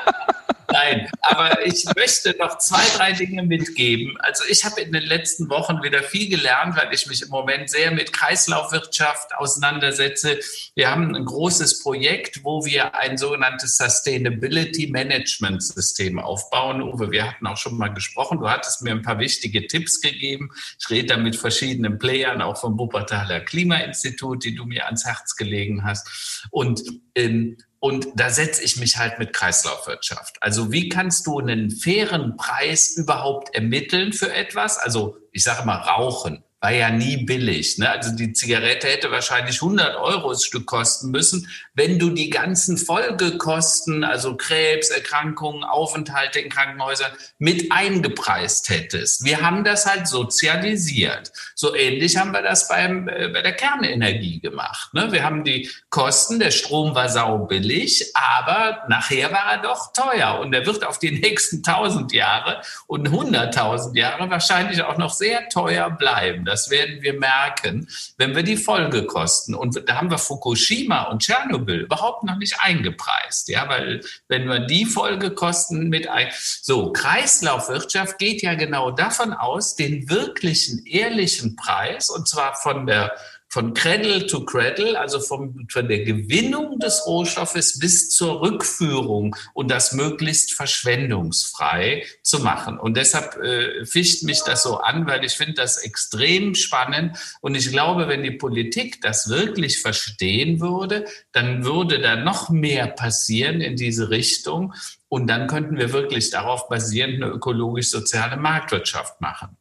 [0.77, 4.15] Nein, aber ich möchte noch zwei, drei Dinge mitgeben.
[4.19, 7.71] Also ich habe in den letzten Wochen wieder viel gelernt, weil ich mich im Moment
[7.71, 10.39] sehr mit Kreislaufwirtschaft auseinandersetze.
[10.75, 16.83] Wir haben ein großes Projekt, wo wir ein sogenanntes Sustainability Management System aufbauen.
[16.83, 18.39] Uwe, wir hatten auch schon mal gesprochen.
[18.39, 20.51] Du hattest mir ein paar wichtige Tipps gegeben.
[20.79, 25.35] Ich rede da mit verschiedenen Playern, auch vom Wuppertaler Klimainstitut, die du mir ans Herz
[25.35, 26.45] gelegen hast.
[26.51, 26.83] Und
[27.15, 30.37] in und da setze ich mich halt mit Kreislaufwirtschaft.
[30.41, 34.77] Also wie kannst du einen fairen Preis überhaupt ermitteln für etwas?
[34.77, 37.77] Also ich sage mal Rauchen war ja nie billig.
[37.77, 37.89] Ne?
[37.89, 41.47] Also die Zigarette hätte wahrscheinlich 100 Euro das Stück kosten müssen,
[41.77, 49.23] wenn du die ganzen Folgekosten, also Krebserkrankungen, Aufenthalte in Krankenhäusern mit eingepreist hättest.
[49.23, 51.31] Wir haben das halt sozialisiert.
[51.53, 54.91] So ähnlich haben wir das beim, äh, bei der Kernenergie gemacht.
[54.95, 55.11] Ne?
[55.11, 60.39] Wir haben die Kosten, der Strom war sau billig, aber nachher war er doch teuer
[60.39, 65.47] und er wird auf die nächsten 1000 Jahre und 100.000 Jahre wahrscheinlich auch noch sehr
[65.49, 66.43] teuer bleiben.
[66.43, 71.66] Das werden wir merken, wenn wir die Folgekosten und da haben wir Fukushima und Tschernobyl
[71.75, 73.49] überhaupt noch nicht eingepreist.
[73.49, 76.29] Ja, weil wenn wir die Folgekosten mit ein,
[76.61, 83.15] so Kreislaufwirtschaft geht ja genau davon aus, den wirklichen ehrlichen Preis und zwar von der
[83.49, 89.71] von Cradle to Cradle, also vom, von der Gewinnung des Rohstoffes bis zur Rückführung und
[89.71, 92.77] das möglichst verschwendungsfrei zu machen.
[92.77, 97.17] Und deshalb äh, ficht mich das so an, weil ich finde das extrem spannend.
[97.39, 102.87] Und ich glaube, wenn die Politik das wirklich verstehen würde, dann würde da noch mehr
[102.87, 104.73] passieren in diese Richtung.
[105.07, 109.55] Und dann könnten wir wirklich darauf basierend eine ökologisch-soziale Marktwirtschaft machen.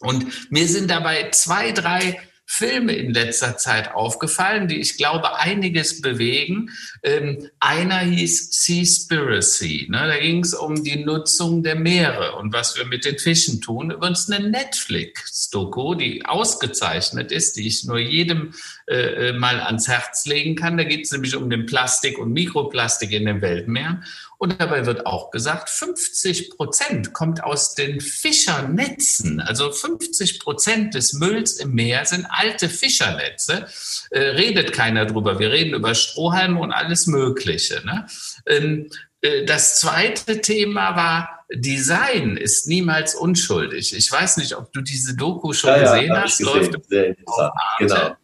[0.00, 2.18] Und mir sind dabei zwei, drei
[2.52, 6.70] Filme in letzter Zeit aufgefallen, die ich glaube einiges bewegen.
[7.04, 9.86] Ähm, einer hieß Seaspiracy.
[9.88, 9.98] Ne?
[9.98, 13.92] Da ging es um die Nutzung der Meere und was wir mit den Fischen tun.
[13.92, 18.52] Übrigens eine Netflix-Doku, die ausgezeichnet ist, die ich nur jedem
[18.88, 20.76] äh, äh mal ans Herz legen kann.
[20.76, 24.02] Da geht es nämlich um den Plastik und Mikroplastik in den Weltmeeren.
[24.42, 29.38] Und dabei wird auch gesagt, 50 Prozent kommt aus den Fischernetzen.
[29.38, 33.66] Also 50 Prozent des Mülls im Meer sind alte Fischernetze.
[34.10, 35.38] Äh, redet keiner drüber.
[35.38, 37.82] Wir reden über Strohhalme und alles Mögliche.
[37.84, 38.06] Ne?
[38.46, 38.88] Ähm,
[39.20, 43.94] äh, das zweite Thema war, Design ist niemals unschuldig.
[43.94, 46.38] Ich weiß nicht, ob du diese Doku schon ja, gesehen ja, hast.
[46.38, 46.54] Gesehen.
[46.54, 47.52] Läuft Sehr interessant.
[47.78, 48.16] Genau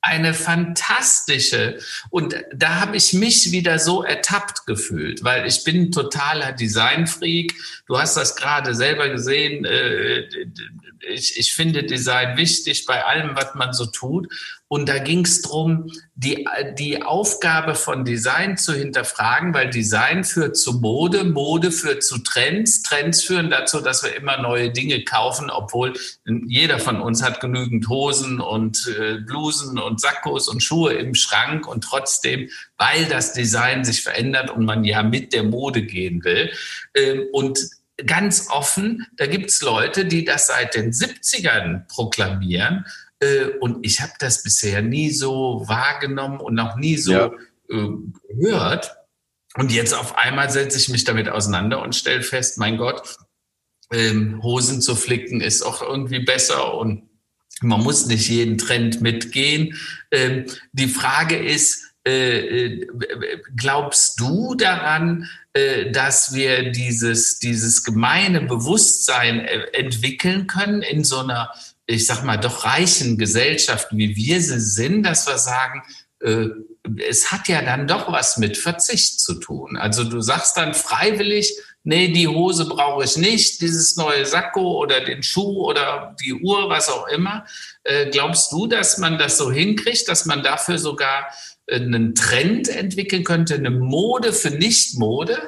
[0.00, 1.78] eine fantastische
[2.10, 7.54] und da habe ich mich wieder so ertappt gefühlt, weil ich bin totaler Designfreak.
[7.86, 9.64] Du hast das gerade selber gesehen.
[9.64, 10.28] Äh,
[11.00, 14.28] ich, ich finde Design wichtig bei allem, was man so tut.
[14.70, 16.46] Und da ging es darum, die,
[16.78, 22.82] die Aufgabe von Design zu hinterfragen, weil Design führt zu Mode, Mode führt zu Trends,
[22.82, 25.94] Trends führen dazu, dass wir immer neue Dinge kaufen, obwohl
[26.46, 31.66] jeder von uns hat genügend Hosen und äh, Blusen und Sakkos und Schuhe im Schrank
[31.66, 36.52] und trotzdem, weil das Design sich verändert und man ja mit der Mode gehen will.
[36.94, 37.58] Ähm, und
[38.06, 43.07] ganz offen, da gibt's Leute, die das seit den 70ern proklamieren äh,
[43.60, 47.32] und ich habe das bisher nie so wahrgenommen und noch nie so ja.
[47.68, 47.88] äh,
[48.28, 48.96] gehört.
[49.56, 53.16] Und jetzt auf einmal setze ich mich damit auseinander und stelle fest, mein Gott,
[53.92, 57.08] ähm, Hosen zu flicken ist auch irgendwie besser und
[57.60, 59.74] man muss nicht jeden Trend mitgehen.
[60.10, 62.86] Ähm, die Frage ist, äh, äh
[63.56, 71.18] glaubst du daran, äh, dass wir dieses, dieses gemeine Bewusstsein äh, entwickeln können in so
[71.18, 71.50] einer
[71.88, 75.82] ich sag mal, doch reichen Gesellschaft, wie wir sie sind, dass wir sagen,
[76.20, 76.48] äh,
[77.08, 79.76] es hat ja dann doch was mit Verzicht zu tun.
[79.76, 85.00] Also du sagst dann freiwillig, nee, die Hose brauche ich nicht, dieses neue Sakko oder
[85.00, 87.46] den Schuh oder die Uhr, was auch immer.
[87.84, 91.28] Äh, glaubst du, dass man das so hinkriegt, dass man dafür sogar
[91.70, 95.38] einen Trend entwickeln könnte, eine Mode für Nicht-Mode?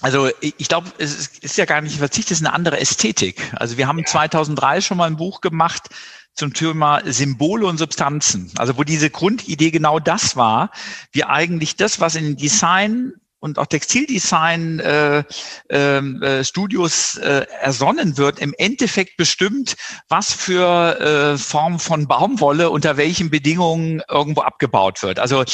[0.00, 3.52] Also ich glaube, es ist ja gar nicht Verzicht, es ist eine andere Ästhetik.
[3.56, 4.04] Also wir haben ja.
[4.06, 5.88] 2003 schon mal ein Buch gemacht
[6.34, 8.50] zum Thema Symbole und Substanzen.
[8.56, 10.70] Also wo diese Grundidee genau das war,
[11.12, 15.24] wie eigentlich das, was in Design und auch Textildesign äh,
[15.70, 19.76] ähm, äh, Studios äh, ersonnen wird, im Endeffekt bestimmt,
[20.08, 25.18] was für äh, Form von Baumwolle unter welchen Bedingungen irgendwo abgebaut wird.
[25.18, 25.44] Also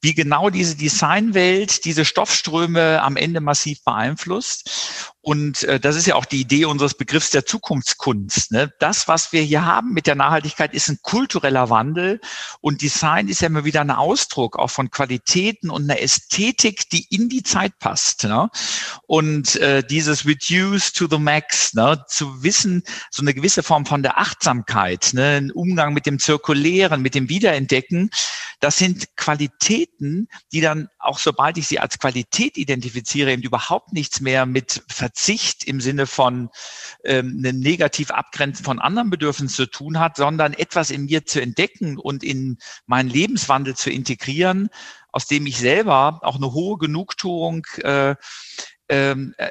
[0.00, 5.13] wie genau diese Designwelt diese Stoffströme am Ende massiv beeinflusst.
[5.24, 8.52] Und äh, das ist ja auch die Idee unseres Begriffs der Zukunftskunst.
[8.52, 8.70] Ne?
[8.78, 12.20] Das, was wir hier haben mit der Nachhaltigkeit, ist ein kultureller Wandel.
[12.60, 17.06] Und Design ist ja immer wieder ein Ausdruck auch von Qualitäten und einer Ästhetik, die
[17.08, 18.24] in die Zeit passt.
[18.24, 18.50] Ne?
[19.06, 22.04] Und äh, dieses Reduce to the Max, ne?
[22.06, 25.38] zu wissen, so eine gewisse Form von der Achtsamkeit, ne?
[25.38, 28.10] ein Umgang mit dem Zirkulären, mit dem Wiederentdecken,
[28.64, 34.22] das sind Qualitäten, die dann auch sobald ich sie als Qualität identifiziere, eben überhaupt nichts
[34.22, 36.48] mehr mit Verzicht im Sinne von
[37.04, 41.42] ähm, einem negativ Abgrenzen von anderen Bedürfnissen zu tun hat, sondern etwas in mir zu
[41.42, 42.56] entdecken und in
[42.86, 44.70] meinen Lebenswandel zu integrieren,
[45.12, 48.14] aus dem ich selber auch eine hohe Genugtuung äh,
[48.88, 49.50] ähm, äh, äh,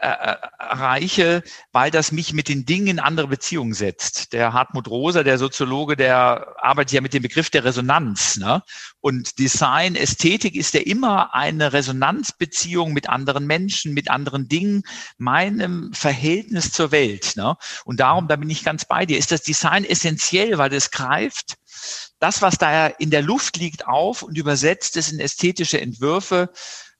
[0.00, 4.32] äh, erreiche, weil das mich mit den Dingen in andere Beziehungen setzt.
[4.32, 8.38] Der Hartmut Rosa, der Soziologe, der arbeitet ja mit dem Begriff der Resonanz.
[8.38, 8.62] Ne?
[9.00, 14.82] Und Design, Ästhetik ist ja immer eine Resonanzbeziehung mit anderen Menschen, mit anderen Dingen,
[15.16, 17.34] meinem Verhältnis zur Welt.
[17.36, 17.56] Ne?
[17.84, 21.56] Und darum, da bin ich ganz bei dir, ist das Design essentiell, weil es greift
[22.18, 26.50] das, was da in der Luft liegt, auf und übersetzt es in ästhetische Entwürfe,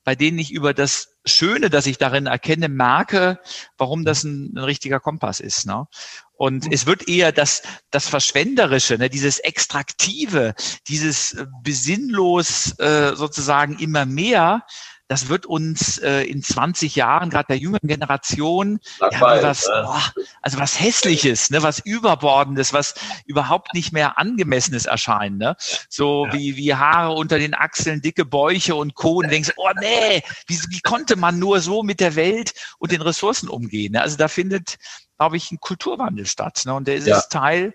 [0.04, 3.38] bei denen ich über das Schöne, das ich darin erkenne, merke,
[3.78, 5.66] warum das ein, ein richtiger Kompass ist.
[5.66, 5.86] Ne?
[6.32, 6.72] Und mhm.
[6.72, 10.54] es wird eher das, das Verschwenderische, ne, dieses Extraktive,
[10.88, 14.66] dieses äh, besinnlos äh, sozusagen immer mehr,
[15.12, 20.58] das wird uns äh, in 20 Jahren, gerade der jüngeren Generation, ja, was, oh, also
[20.58, 22.94] was Hässliches, ne, was Überbordendes, was
[23.26, 25.36] überhaupt nicht mehr Angemessenes erscheint.
[25.36, 25.54] Ne?
[25.90, 26.32] So ja.
[26.32, 29.18] wie, wie Haare unter den Achseln, dicke Bäuche und Co.
[29.18, 33.02] Und denkst, oh nee, wie, wie konnte man nur so mit der Welt und den
[33.02, 33.92] Ressourcen umgehen?
[33.92, 34.00] Ne?
[34.00, 34.78] Also da findet,
[35.18, 36.62] glaube ich, ein Kulturwandel statt.
[36.64, 36.72] Ne?
[36.72, 37.20] Und der ist ja.
[37.20, 37.74] Teil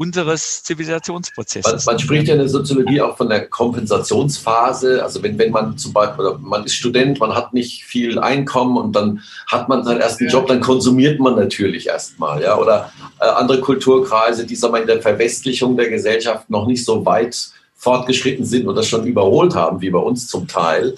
[0.00, 1.84] unseres Zivilisationsprozesses.
[1.84, 5.02] Man, man, spricht ja in der Soziologie auch von der Kompensationsphase.
[5.02, 8.96] Also wenn, wenn man zum Beispiel, man ist Student, man hat nicht viel Einkommen und
[8.96, 12.42] dann hat man seinen ersten Job, dann konsumiert man natürlich erstmal.
[12.42, 12.56] Ja?
[12.56, 12.90] Oder
[13.20, 17.50] äh, andere Kulturkreise, die sagen wir, in der Verwestlichung der Gesellschaft noch nicht so weit
[17.76, 20.94] fortgeschritten sind und das schon überholt haben, wie bei uns zum Teil.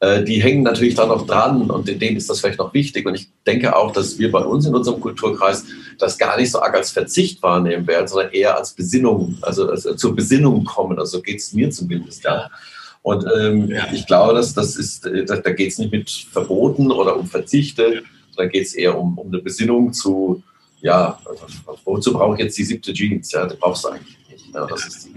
[0.00, 3.06] Äh, die hängen natürlich da noch dran und in denen ist das vielleicht noch wichtig.
[3.06, 5.64] Und ich denke auch, dass wir bei uns in unserem Kulturkreis
[5.98, 9.94] das gar nicht so arg als Verzicht wahrnehmen werden, sondern eher als Besinnung, also, also
[9.94, 10.98] zur Besinnung kommen.
[10.98, 12.50] Also geht es mir zumindest ja.
[13.02, 13.88] Und ähm, ja.
[13.92, 18.02] ich glaube, dass das ist, da, da geht es nicht mit Verboten oder um Verzichte,
[18.36, 20.42] da geht es eher um, um eine Besinnung zu,
[20.80, 21.18] ja,
[21.84, 23.32] wozu brauche ich jetzt die siebte Jeans?
[23.32, 24.54] Ja, die brauchst du eigentlich nicht.
[24.54, 25.08] Ja, das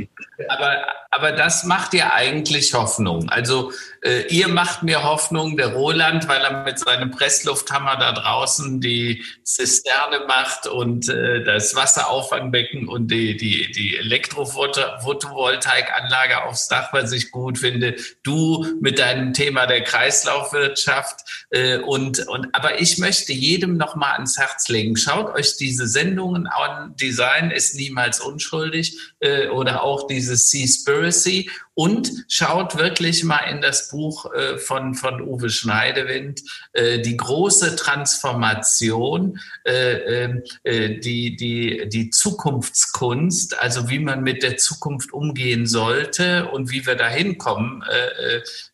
[0.50, 0.78] aber,
[1.12, 3.30] aber das macht ja eigentlich Hoffnung.
[3.30, 3.72] Also
[4.04, 9.24] Äh, ihr macht mir Hoffnung, der Roland, weil er mit seinem Presslufthammer da draußen die
[9.44, 17.32] Zisterne macht und äh, das Wasserauffangbecken und die, die, die Elektrophotovoltaikanlage aufs Dach, was ich
[17.32, 17.96] gut finde.
[18.24, 21.22] Du mit deinem Thema der Kreislaufwirtschaft.
[21.50, 24.98] Äh, und, und, aber ich möchte jedem noch mal ans Herz legen.
[24.98, 26.94] Schaut euch diese Sendungen an.
[26.98, 28.98] Design ist niemals unschuldig.
[29.22, 35.22] Äh, oder auch dieses Seaspiracy und schaut wirklich mal in das Buch äh, von, von
[35.22, 36.42] Uwe Schneidewind,
[36.74, 44.44] äh, die große Transformation, äh, ähm, äh, die, die, die Zukunftskunst, also wie man mit
[44.44, 47.84] der Zukunft umgehen sollte und wie wir da hinkommen.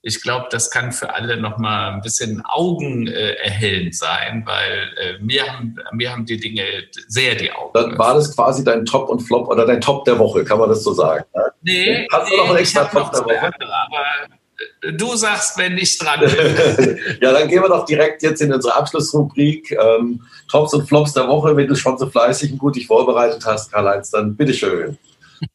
[0.02, 5.76] Ich glaube, das kann für alle noch mal ein bisschen augenerhellend sein, weil mir, haben,
[5.94, 6.64] mir haben die Dinge
[7.08, 7.72] sehr die Augen.
[7.74, 10.70] Dann war das quasi dein Top und Flop oder dein Top der Woche, kann man
[10.70, 11.26] das so sagen?
[11.62, 13.42] Nee, Hast du noch einen extra Der Woche?
[13.42, 17.00] Andere, aber du sagst, wenn ich dran bin.
[17.22, 19.72] ja, dann gehen wir doch direkt jetzt in unsere Abschlussrubrik.
[19.72, 21.56] Ähm, Tops und Flops der Woche.
[21.56, 24.98] Wenn du schon so fleißig und gut dich vorbereitet hast, Karl-Heinz, dann bitteschön.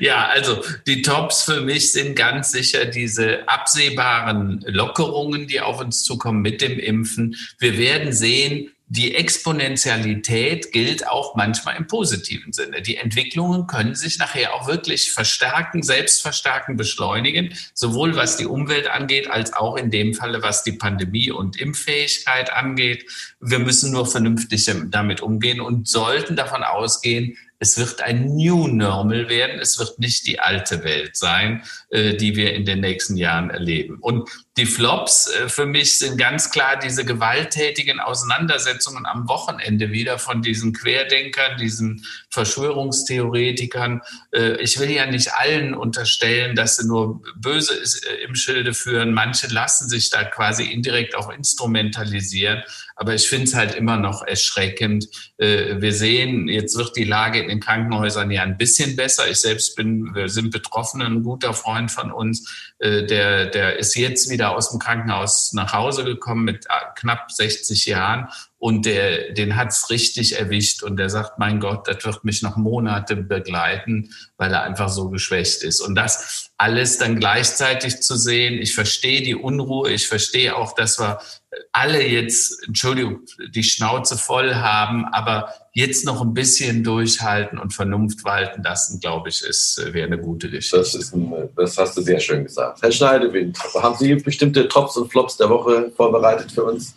[0.00, 6.04] Ja, also die Tops für mich sind ganz sicher diese absehbaren Lockerungen, die auf uns
[6.04, 7.34] zukommen mit dem Impfen.
[7.58, 12.80] Wir werden sehen, die Exponentialität gilt auch manchmal im positiven Sinne.
[12.80, 18.86] Die Entwicklungen können sich nachher auch wirklich verstärken, selbst verstärken, beschleunigen, sowohl was die Umwelt
[18.86, 23.10] angeht, als auch in dem Falle, was die Pandemie und Impffähigkeit angeht.
[23.40, 29.30] Wir müssen nur vernünftig damit umgehen und sollten davon ausgehen, es wird ein New Normal
[29.30, 29.58] werden.
[29.58, 31.62] Es wird nicht die alte Welt sein,
[31.94, 33.98] die wir in den nächsten Jahren erleben.
[34.00, 40.18] Und die Flops äh, für mich sind ganz klar diese gewalttätigen Auseinandersetzungen am Wochenende wieder
[40.18, 44.00] von diesen Querdenkern, diesen Verschwörungstheoretikern.
[44.32, 49.12] Äh, ich will ja nicht allen unterstellen, dass sie nur Böse äh, im Schilde führen.
[49.12, 52.62] Manche lassen sich da quasi indirekt auch instrumentalisieren.
[52.94, 55.08] Aber ich finde es halt immer noch erschreckend.
[55.36, 59.28] Wir sehen, jetzt wird die Lage in den Krankenhäusern ja ein bisschen besser.
[59.28, 64.30] Ich selbst bin, wir sind betroffen, ein guter Freund von uns, der, der ist jetzt
[64.30, 69.56] wieder aus dem Krankenhaus nach Hause gekommen mit äh, knapp 60 Jahren und der, den
[69.56, 74.52] hat's richtig erwischt und der sagt, mein Gott, das wird mich noch Monate begleiten, weil
[74.52, 75.82] er einfach so geschwächt ist.
[75.82, 80.98] Und das alles dann gleichzeitig zu sehen, ich verstehe die Unruhe, ich verstehe auch, dass
[80.98, 81.20] wir
[81.72, 83.20] alle jetzt, Entschuldigung,
[83.50, 89.28] die Schnauze voll haben, aber jetzt noch ein bisschen durchhalten und Vernunft walten lassen, glaube
[89.28, 90.78] ich, ist äh, wäre eine gute Geschichte.
[90.78, 92.63] Das, ist ein, das hast du sehr schön gesagt.
[92.80, 96.94] Herr Schneidewind, haben Sie bestimmte Tops und Flops der Woche vorbereitet für uns?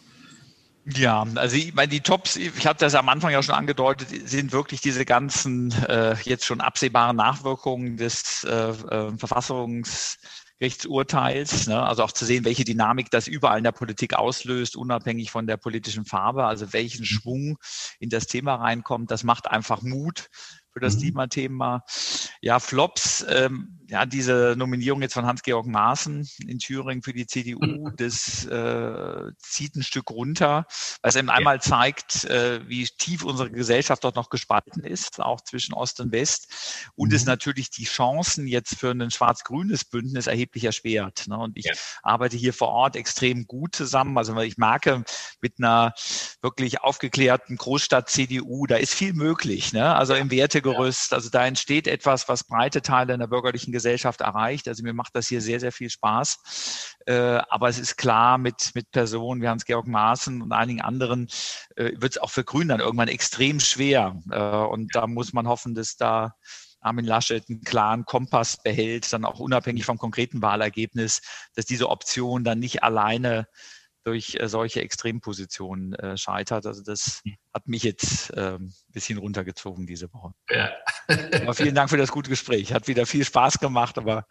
[0.86, 4.54] Ja, also ich meine, die Tops, ich habe das am Anfang ja schon angedeutet, sind
[4.54, 10.18] wirklich diese ganzen äh, jetzt schon absehbaren Nachwirkungen des äh, äh, Verfassungs
[10.60, 11.84] Gerichtsurteils, ne?
[11.84, 15.58] also auch zu sehen, welche Dynamik das überall in der Politik auslöst, unabhängig von der
[15.58, 17.06] politischen Farbe, also welchen mhm.
[17.06, 17.58] Schwung
[18.00, 20.30] in das Thema reinkommt, das macht einfach Mut
[20.72, 21.02] für das mhm.
[21.02, 21.84] Klimathema.
[22.42, 27.60] Ja, Flops, ähm, ja, diese Nominierung jetzt von Hans-Georg Maaßen in Thüringen für die CDU,
[27.66, 27.94] mhm.
[27.96, 30.66] das äh, zieht ein Stück runter,
[31.02, 35.42] weil es eben einmal zeigt, äh, wie tief unsere Gesellschaft dort noch gespalten ist, auch
[35.42, 36.90] zwischen Ost und West.
[36.96, 37.16] Und mhm.
[37.16, 41.28] es natürlich die Chancen jetzt für ein schwarz-grünes Bündnis erheblich erschwert.
[41.28, 41.38] Ne?
[41.38, 41.74] Und ich ja.
[42.04, 44.18] arbeite hier vor Ort extrem gut zusammen.
[44.18, 45.04] Also ich merke,
[45.42, 45.94] mit einer
[46.42, 49.72] wirklich aufgeklärten Großstadt-CDU, da ist viel möglich.
[49.72, 49.96] Ne?
[49.96, 54.68] Also im Wertegerüst, also da entsteht etwas, was breite Teile in der bürgerlichen Gesellschaft erreicht.
[54.68, 56.96] Also mir macht das hier sehr, sehr viel Spaß.
[57.06, 61.28] Äh, aber es ist klar, mit, mit Personen wie Hans-Georg Maaßen und einigen anderen
[61.76, 64.20] äh, wird es auch für Grünen dann irgendwann extrem schwer.
[64.32, 66.34] Äh, und da muss man hoffen, dass da
[66.80, 71.22] Armin Laschet einen klaren Kompass behält, dann auch unabhängig vom konkreten Wahlergebnis,
[71.56, 73.48] dass diese Option dann nicht alleine
[74.08, 76.66] durch äh, solche Extrempositionen äh, scheitert.
[76.66, 77.36] Also das hm.
[77.54, 80.32] hat mich jetzt ähm, ein bisschen runtergezogen diese Woche.
[80.50, 80.70] Ja.
[81.42, 82.74] aber vielen Dank für das gute Gespräch.
[82.74, 84.26] Hat wieder viel Spaß gemacht, aber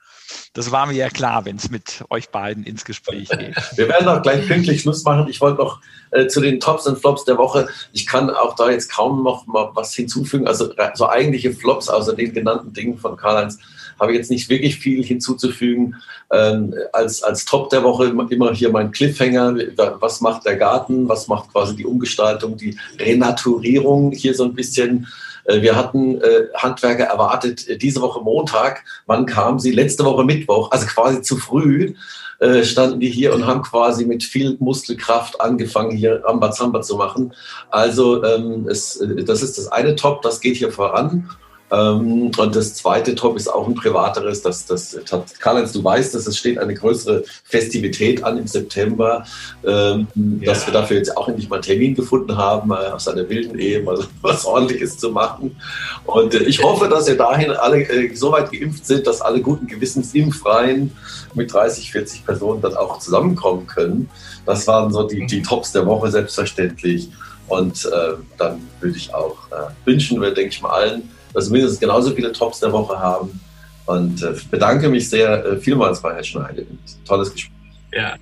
[0.54, 3.54] das war mir ja klar, wenn es mit euch beiden ins Gespräch geht.
[3.76, 5.28] Wir werden auch gleich pünktlich Schluss machen.
[5.28, 7.68] Ich wollte noch äh, zu den Tops und Flops der Woche.
[7.92, 10.48] Ich kann auch da jetzt kaum noch mal was hinzufügen.
[10.48, 13.58] Also so eigentliche Flops außer den genannten Dingen von Karl-Heinz
[13.98, 15.96] habe ich jetzt nicht wirklich viel hinzuzufügen.
[16.32, 19.56] Ähm, als, als Top der Woche immer hier mein Cliffhanger.
[20.00, 21.08] Was macht der Garten?
[21.08, 25.06] Was macht quasi die Umgestaltung, die Renaturierung hier so ein bisschen?
[25.44, 28.84] Äh, wir hatten äh, Handwerker erwartet äh, diese Woche Montag.
[29.06, 29.72] Wann kamen sie?
[29.72, 31.94] Letzte Woche Mittwoch, also quasi zu früh
[32.38, 37.32] äh, standen die hier und haben quasi mit viel Muskelkraft angefangen, hier Rambazamba zu machen.
[37.70, 41.30] Also ähm, es, das ist das eine Top, das geht hier voran.
[41.70, 44.42] Ähm, und das zweite Top ist auch ein privateres.
[44.42, 44.96] Das, das,
[45.40, 49.24] Karl-Heinz, du weißt, dass es steht eine größere Festivität an im September,
[49.66, 50.06] ähm,
[50.40, 50.52] ja.
[50.52, 53.58] dass wir dafür jetzt auch endlich mal einen Termin gefunden haben, äh, aus einer wilden
[53.58, 55.56] Ehe mal was Ordentliches zu machen.
[56.04, 59.40] Und äh, ich hoffe, dass ihr dahin alle äh, so weit geimpft sind, dass alle
[59.40, 60.92] guten Gewissens im Freien
[61.34, 64.08] mit 30, 40 Personen dann auch zusammenkommen können.
[64.44, 67.10] Das waren so die, die Tops der Woche selbstverständlich.
[67.48, 71.52] Und äh, dann würde ich auch äh, wünschen, wir denke ich mal allen, dass wir
[71.52, 73.38] mindestens genauso viele Tops der Woche haben.
[73.84, 76.62] Und äh, bedanke mich sehr äh, vielmals bei Herrn Schneider.
[77.06, 77.52] Tolles Gespräch.
[77.92, 78.16] Ja.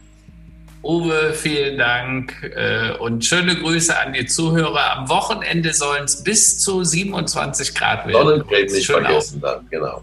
[0.82, 4.98] Uwe, vielen Dank äh, und schöne Grüße an die Zuhörer.
[4.98, 8.26] Am Wochenende sollen es bis zu 27 Grad werden.
[8.26, 9.54] Sonnencreme nicht vergessen auf.
[9.54, 10.02] dann, genau.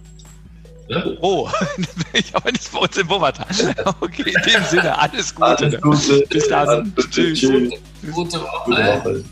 [1.22, 1.50] Oh,
[2.14, 3.46] ich aber nicht bei uns im Wuppertal.
[4.00, 5.46] Okay, in dem Sinne, alles Gute.
[5.46, 6.26] Alles Gute.
[6.30, 6.68] Bis dann.
[6.68, 7.10] Alles Gute.
[7.34, 7.72] Tschüss.
[8.12, 8.64] Gute Woche.
[8.66, 9.24] Gute Woche.